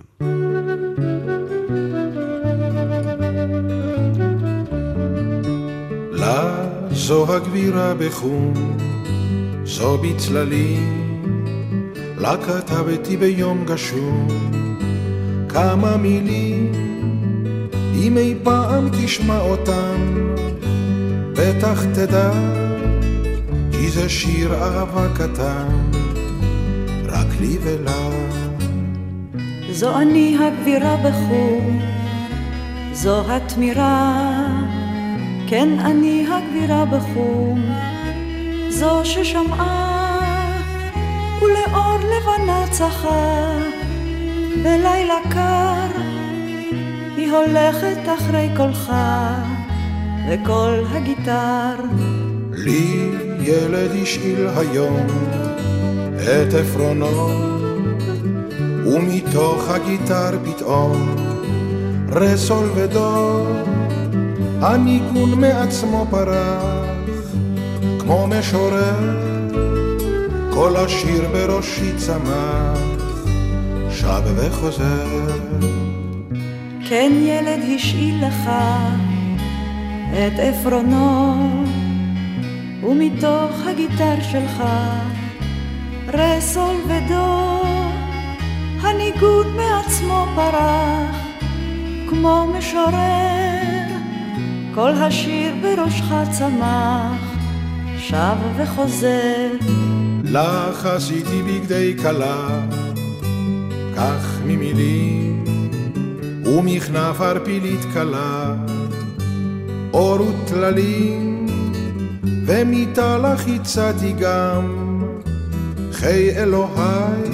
לה 6.11 6.62
זו 7.07 7.35
הגבירה 7.35 7.93
בחום, 7.93 8.53
זו 9.63 9.97
בצללים, 9.97 11.13
לה 12.17 12.35
כתבתי 12.37 13.17
ביום 13.17 13.65
גשום 13.65 14.27
כמה 15.49 15.97
מילים, 15.97 16.71
אם 17.95 18.17
אי 18.17 18.35
פעם 18.43 18.89
תשמע 18.89 19.39
אותם, 19.39 20.27
בטח 21.31 21.83
תדע, 21.93 22.31
כי 23.71 23.89
זה 23.89 24.09
שיר 24.09 24.53
אהבה 24.53 25.07
קטן, 25.15 25.67
רק 27.05 27.27
לי 27.39 27.57
ולה. 27.63 28.09
זו 29.71 29.97
אני 29.99 30.37
הגבירה 30.39 30.95
בחום, 30.97 31.81
זו 32.93 33.31
התמירה. 33.31 34.72
כן 35.53 35.79
אני 35.79 36.25
הגבירה 36.29 36.85
בחום, 36.85 37.61
זו 38.69 39.01
ששמעה 39.03 40.59
ולאור 41.41 41.97
לבנה 41.97 42.65
צחה, 42.71 43.51
בלילה 44.63 45.17
קר 45.29 45.99
היא 47.17 47.31
הולכת 47.31 47.97
אחרי 48.15 48.49
קולך 48.57 48.93
וקול 50.29 50.85
הגיטר. 50.91 51.75
לי 52.51 53.11
ילד 53.39 53.91
השאיל 54.01 54.47
היום 54.55 55.07
את 56.15 56.53
עפרונו, 56.53 57.29
ומתוך 58.85 59.69
הגיטר 59.69 60.39
פתאום 60.45 61.15
רסול 62.11 62.69
ודור. 62.75 63.72
הניגון 64.65 65.41
מעצמו 65.41 66.05
פרח, 66.09 66.63
כמו 67.99 68.27
משורר, 68.27 69.17
כל 70.53 70.75
השיר 70.75 71.27
בראשי 71.31 71.91
צמח, 71.97 72.79
שב 73.91 74.21
וחוזר. 74.35 75.07
כן 76.89 77.11
ילד 77.15 77.59
השאיל 77.75 78.25
לך 78.27 78.49
את 80.11 80.39
עפרונו, 80.39 81.35
ומתוך 82.83 83.67
הגיטר 83.67 84.15
שלך 84.31 84.63
רסול 86.07 86.75
ודו, 86.87 87.61
הניגון 88.81 89.57
מעצמו 89.57 90.25
פרח, 90.35 91.15
כמו 92.09 92.47
משורר. 92.57 93.32
כל 94.75 94.91
השיר 94.91 95.53
בראשך 95.61 96.05
צמח, 96.31 97.21
שב 97.97 98.35
וחוזר. 98.57 99.47
לך 100.23 100.85
עשיתי 100.85 101.41
בגדי 101.41 101.95
כלה, 102.01 102.65
כך 103.95 104.39
ממילים, 104.45 105.43
ומכנף 106.45 107.21
ערפילית 107.21 107.79
כלה, 107.93 108.55
אור 109.93 110.21
וטללים, 110.21 111.47
ומיתה 112.45 113.17
לך 113.17 113.47
הצעתי 113.47 114.13
גם, 114.19 115.01
חיי 115.91 116.43
אלוהי, 116.43 117.31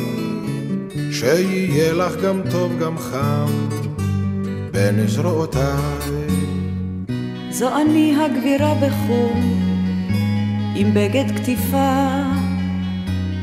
שיהיה 1.12 1.94
לך 1.94 2.16
גם 2.24 2.42
טוב 2.52 2.80
גם 2.80 2.98
חם, 2.98 3.48
בין 4.72 5.08
זרועותיי. 5.08 6.39
זו 7.52 7.78
אני 7.82 8.16
הגבירה 8.16 8.74
בחום, 8.74 9.42
עם 10.76 10.94
בגד 10.94 11.38
קטיפה, 11.38 12.06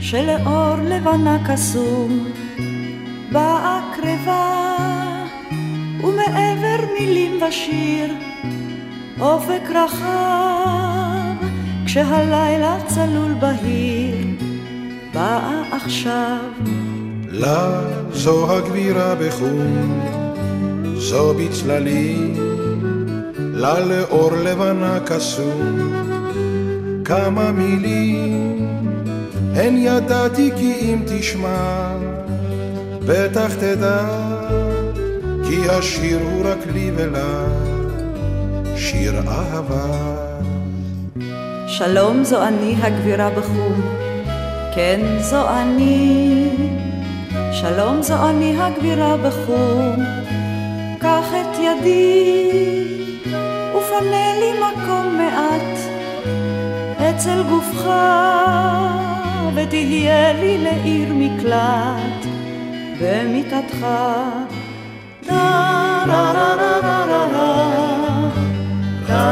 שלאור 0.01 0.77
לבנה 0.83 1.39
קסום, 1.49 2.33
באה 3.33 3.81
קרבה, 3.97 5.25
ומעבר 6.01 6.87
מילים 7.01 7.43
ושיר, 7.43 8.15
אופק 9.21 9.71
רחב, 9.75 11.47
כשהלילה 11.87 12.79
צלול 12.87 13.35
בהיר, 13.35 14.27
באה 15.15 15.63
עכשיו. 15.73 16.39
לה 17.29 17.81
זו 18.13 18.53
הגבירה 18.53 19.15
בחום, 19.15 20.01
זו 20.95 21.35
בצללים. 21.35 22.46
לה 23.59 23.81
לאור 23.81 24.31
לבנה 24.33 24.99
קסום, 25.07 25.93
כמה 27.05 27.53
מילים, 27.53 28.67
הן 29.55 29.77
ידעתי 29.77 30.51
כי 30.57 30.75
אם 30.81 31.03
תשמע, 31.07 31.89
בטח 33.07 33.55
תדע, 33.55 34.01
כי 35.49 35.71
השיר 35.71 36.19
הוא 36.23 36.45
רק 36.45 36.59
לי 36.73 36.91
ולה, 36.97 37.45
שיר 38.77 39.15
אהבה. 39.29 40.17
שלום 41.67 42.25
זו 42.25 42.43
אני 42.43 42.77
הגבירה 42.83 43.31
בחום, 43.31 43.81
כן 44.75 45.01
זו 45.21 45.49
אני, 45.49 46.49
שלום 47.53 48.03
זו 48.03 48.29
אני 48.29 48.57
הגבירה 48.61 49.17
בחום, 49.17 49.97
קח 51.01 51.27
את 51.41 51.59
ידי 51.59 52.86
מקום 54.87 55.19
מעט 55.19 55.79
אצל 57.11 57.43
גופך 57.43 57.91
ותהיה 59.55 60.33
לי 60.33 60.59
לעיר 60.59 61.09
מקלט 61.15 62.27
במיטתך. 63.01 63.87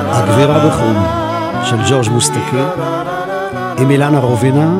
הגבירה 0.07 0.68
בחום 0.68 0.96
של 1.64 1.76
ג'ורג' 1.90 2.09
מוסטקי 2.09 2.64
עם 3.78 3.90
אילנה 3.90 4.18
רובינה, 4.18 4.78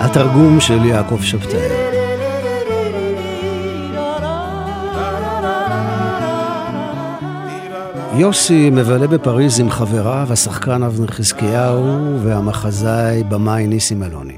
התרגום 0.00 0.60
של 0.60 0.84
יעקב 0.84 1.22
שבתאי. 1.22 1.63
יוסי 8.16 8.70
מבלה 8.70 9.06
בפריז 9.06 9.60
עם 9.60 9.70
חבריו, 9.70 10.26
השחקן 10.30 10.82
אבנר 10.82 11.06
חזקיהו 11.06 12.18
והמחזאי 12.22 13.22
במאי 13.22 13.66
ניסים 13.66 14.02
אלוני. 14.02 14.36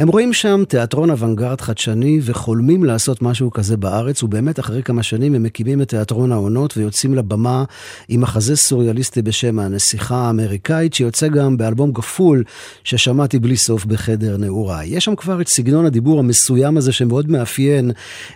הם 0.00 0.08
רואים 0.08 0.32
שם 0.32 0.62
תיאטרון 0.68 1.10
אוונגרד 1.10 1.60
חדשני 1.60 2.20
וחולמים 2.22 2.84
לעשות 2.84 3.22
משהו 3.22 3.50
כזה 3.50 3.76
בארץ, 3.76 4.22
ובאמת 4.22 4.60
אחרי 4.60 4.82
כמה 4.82 5.02
שנים 5.02 5.34
הם 5.34 5.42
מקימים 5.42 5.82
את 5.82 5.88
תיאטרון 5.88 6.32
העונות 6.32 6.76
ויוצאים 6.76 7.14
לבמה 7.14 7.64
עם 8.08 8.20
מחזה 8.20 8.56
סוריאליסטי 8.56 9.22
בשם 9.22 9.58
הנסיכה 9.58 10.16
האמריקאית, 10.16 10.94
שיוצא 10.94 11.28
גם 11.28 11.56
באלבום 11.56 11.92
כפול 11.92 12.44
ששמעתי 12.84 13.38
בלי 13.38 13.56
סוף 13.56 13.84
בחדר 13.84 14.36
נעוריי. 14.36 14.88
יש 14.88 15.04
שם 15.04 15.16
כבר 15.16 15.40
את 15.40 15.48
סגנון 15.48 15.86
הדיבור 15.86 16.18
המסוים 16.18 16.76
הזה 16.76 16.92
שמאוד 16.92 17.30
מאפיין 17.30 17.90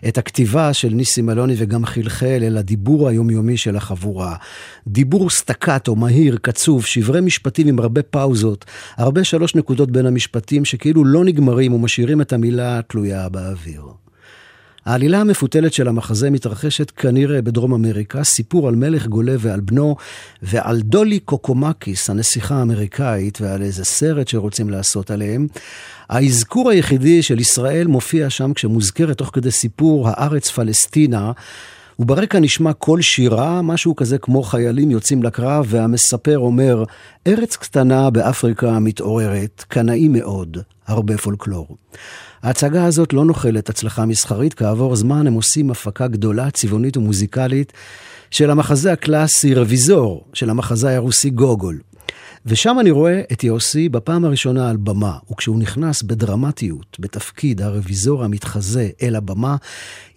את 0.09 0.19
הכתיבה 0.19 0.73
של 0.73 0.89
ניסים 0.89 1.31
אלוני 1.31 1.55
וגם 1.59 1.87
חלחל 1.87 2.41
אל 2.43 2.57
הדיבור 2.57 3.09
היומיומי 3.09 3.57
של 3.57 3.77
החבורה. 3.77 4.37
דיבור 4.87 5.31
סטקטו, 5.31 5.97
מהיר, 5.97 6.39
קצוב, 6.43 6.85
שברי 6.85 7.21
משפטים 7.21 7.69
עם 7.69 7.79
הרבה 7.79 8.03
פאוזות, 8.03 8.65
הרבה 8.97 9.25
שלוש 9.25 9.55
נקודות 9.55 9.91
בין 9.91 10.07
המשפטים 10.07 10.65
שכאילו 10.65 11.05
לא 11.05 11.25
נגמרים 11.55 11.73
ומשאירים 11.73 12.21
את 12.21 12.33
המילה 12.33 12.81
תלויה 12.89 13.29
באוויר. 13.29 13.83
העלילה 14.87 15.21
המפותלת 15.21 15.73
של 15.73 15.89
המחזה 15.89 16.31
מתרחשת 16.31 16.91
כנראה 16.91 17.43
בדרום 17.43 17.75
אמריקה, 17.75 18.25
סיפור 18.25 18.69
על 18.69 18.75
מלך 18.75 19.07
גולה 19.07 19.35
ועל 19.39 19.61
בנו, 19.61 19.97
ועל 20.43 20.81
דולי 20.81 21.21
קוקומקיס, 21.21 22.11
הנסיכה 22.11 22.55
האמריקאית, 22.55 23.41
ועל 23.41 23.63
איזה 23.63 23.85
סרט 23.85 24.29
שרוצים 24.29 24.71
לעשות 24.71 25.11
עליהם. 25.11 25.47
האזכור 26.09 26.71
היחידי 26.71 27.23
של 27.23 27.41
ישראל 27.41 27.87
מופיע 27.87 28.31
שם 28.31 28.53
כשמוזכרת 28.55 29.19
תוך 29.19 29.31
כדי 29.33 29.51
סיפור 29.51 30.09
הארץ 30.09 30.51
פלסטינה, 30.51 31.33
וברקע 31.99 32.39
נשמע 32.39 32.73
קול 32.73 33.03
שירה, 33.03 33.63
משהו 33.63 33.97
כזה 33.97 34.19
כמו 34.19 34.43
חיילים 34.43 34.91
יוצאים 34.91 35.23
לקרב, 35.23 35.67
והמספר 35.69 36.39
אומר, 36.39 36.85
ארץ 37.27 37.57
קטנה 37.57 38.11
באפריקה 38.11 38.79
מתעוררת, 38.79 39.65
קנאי 39.69 40.09
מאוד, 40.09 40.59
הרבה 40.87 41.19
פולקלור. 41.19 41.77
ההצגה 42.43 42.85
הזאת 42.85 43.13
לא 43.13 43.25
נוחלת 43.25 43.69
הצלחה 43.69 44.07
מסחרית, 44.07 44.55
כעבור 44.55 44.97
זמן 44.97 45.27
הם 45.27 45.35
עושים 45.35 45.71
הפקה 45.71 46.07
גדולה, 46.09 46.51
צבעונית 46.51 46.97
ומוזיקלית, 46.97 47.73
של 48.31 48.51
המחזה 48.51 48.93
הקלאסי 48.93 49.55
רוויזור, 49.55 50.25
של 50.33 50.51
המחזאי 50.51 50.95
הרוסי 50.95 51.31
גוגול. 51.31 51.79
ושם 52.47 52.77
אני 52.81 52.91
רואה 52.91 53.21
את 53.33 53.45
יוסי 53.45 53.89
בפעם 53.89 54.25
הראשונה 54.25 54.71
על 54.71 54.77
במה, 54.77 55.19
וכשהוא 55.31 55.59
נכנס 55.59 56.03
בדרמטיות, 56.03 56.97
בתפקיד 57.01 57.63
הרוויזור 57.63 58.25
המתחזה 58.25 58.89
אל 59.03 59.17
הבמה, 59.17 59.57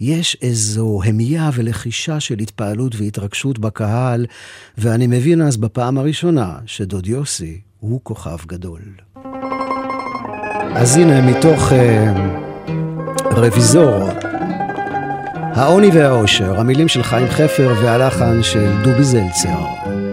יש 0.02 0.38
איזו 0.42 1.02
המייה 1.06 1.50
ולחישה 1.54 2.20
של 2.20 2.40
התפעלות 2.40 2.96
והתרגשות 2.96 3.60
בקהל, 3.60 4.26
ואני 4.78 5.08
מבין 5.08 5.42
אז 5.42 5.58
בפעם 5.58 5.98
הראשונה 5.98 6.58
שדוד 6.66 7.08
יוסי 7.08 7.62
הוא 7.80 8.00
כוכב 8.04 8.38
גדול. 8.48 8.82
אז 10.76 10.98
הנה, 10.98 11.22
מתוך 11.22 11.72
אה, 11.72 12.14
רוויזור, 13.32 14.10
העוני 15.34 15.90
והאושר, 15.94 16.60
המילים 16.60 16.88
של 16.88 17.04
חיים 17.04 17.28
חפר 17.28 17.74
והלחן 17.82 18.44
של 18.44 18.84
דובי 18.84 19.04
זלצר. 19.04 20.07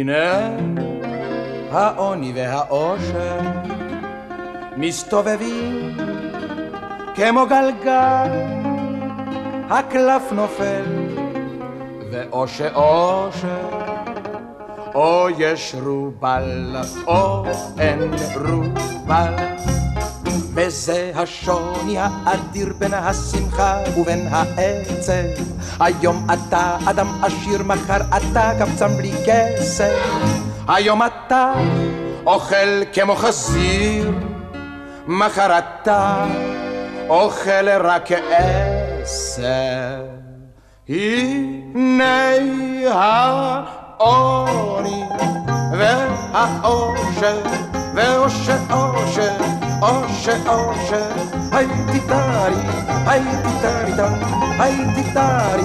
הנה 0.00 0.50
העוני 1.70 2.32
והאושר 2.34 3.38
מסתובבים 4.76 5.96
כמו 7.14 7.46
גלגל, 7.46 8.30
הקלף 9.70 10.22
נופל 10.32 10.84
ואו 12.12 12.48
שאושר 12.48 13.68
או 14.94 15.28
יש 15.38 15.74
רובל 15.84 16.76
או 17.06 17.44
אין 17.78 18.00
רובל 18.44 19.34
וזה 20.56 21.12
השוני 21.14 21.96
האדיר 21.98 22.72
בין 22.78 22.94
השמחה 22.94 23.78
ובין 23.96 24.28
העצב. 24.30 25.42
היום 25.80 26.26
אתה 26.32 26.76
אדם 26.84 27.24
עשיר, 27.24 27.62
מחר 27.62 28.00
אתה 28.16 28.52
קבצן 28.58 28.96
בלי 28.96 29.12
כסף. 29.26 29.92
היום 30.68 31.02
אתה 31.02 31.52
אוכל 32.26 32.84
כמו 32.92 33.16
חזיר, 33.16 34.12
מחר 35.06 35.58
אתה 35.58 36.24
אוכל 37.08 37.68
רק 37.68 38.08
עשב. 38.12 39.42
הנה 40.88 42.28
העוני 43.98 45.02
והעושר 45.78 47.40
ואושר 47.94 48.58
אושר 48.70 49.55
אושר 49.82 50.36
אושר 50.48 51.10
הייתי 51.52 52.00
טרי 52.08 52.54
הייתי 53.06 53.48
טרי 53.62 53.96
טם 53.96 54.12
הייתי 54.58 55.02
טרי 55.14 55.62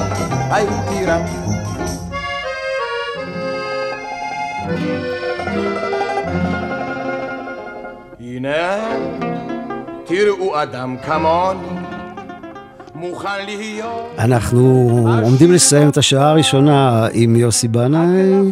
הייתי 0.51 1.05
רם 1.05 1.22
הנה 8.20 8.78
תראו 10.05 10.64
אדם 10.64 10.95
כמוני 11.05 11.68
מוכן 12.95 13.45
להיות 13.45 14.12
אנחנו 14.20 14.62
עומדים 15.24 15.51
לסיים 15.51 15.89
את 15.89 15.97
השעה 15.97 16.30
הראשונה 16.30 17.07
עם 17.14 17.36
יוסי 17.36 17.68
בנאי. 17.68 18.51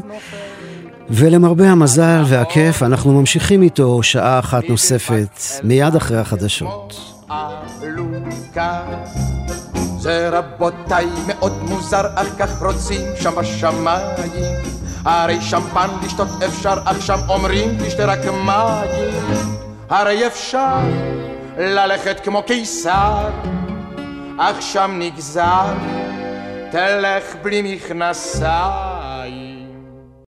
ולמרבה 1.11 1.69
המזל 1.69 2.21
והכיף, 2.27 2.83
אנחנו 2.83 3.11
ממשיכים 3.11 3.61
איתו 3.61 4.03
שעה 4.03 4.39
אחת 4.39 4.63
נוספת, 4.69 5.39
מיד 5.63 5.95
אחרי 5.95 6.17
החדשות. 6.17 7.15
זה 9.99 10.29
רבותיי 10.29 11.07
מאוד 11.27 11.63
מוזר, 11.63 12.01
אך 12.15 12.27
כך 12.39 12.61
רוצים 12.63 13.01
שם 13.15 13.35
בשמיים. 13.35 14.05
הרי 15.05 15.41
שמפן 15.41 15.87
לשתות 16.03 16.27
אפשר, 16.45 16.75
אך 16.85 17.01
שם 17.01 17.19
אומרים 17.29 17.77
תשתה 17.85 18.05
רק 18.05 18.25
מים. 18.25 19.13
הרי 19.89 20.27
אפשר 20.27 20.77
ללכת 21.57 22.19
כמו 22.23 22.43
קיסר, 22.43 23.29
אך 24.37 24.61
שם 24.61 24.91
נגזר, 24.99 25.73
תלך 26.71 27.23
בלי 27.43 27.75
מכנסיים. 27.75 28.98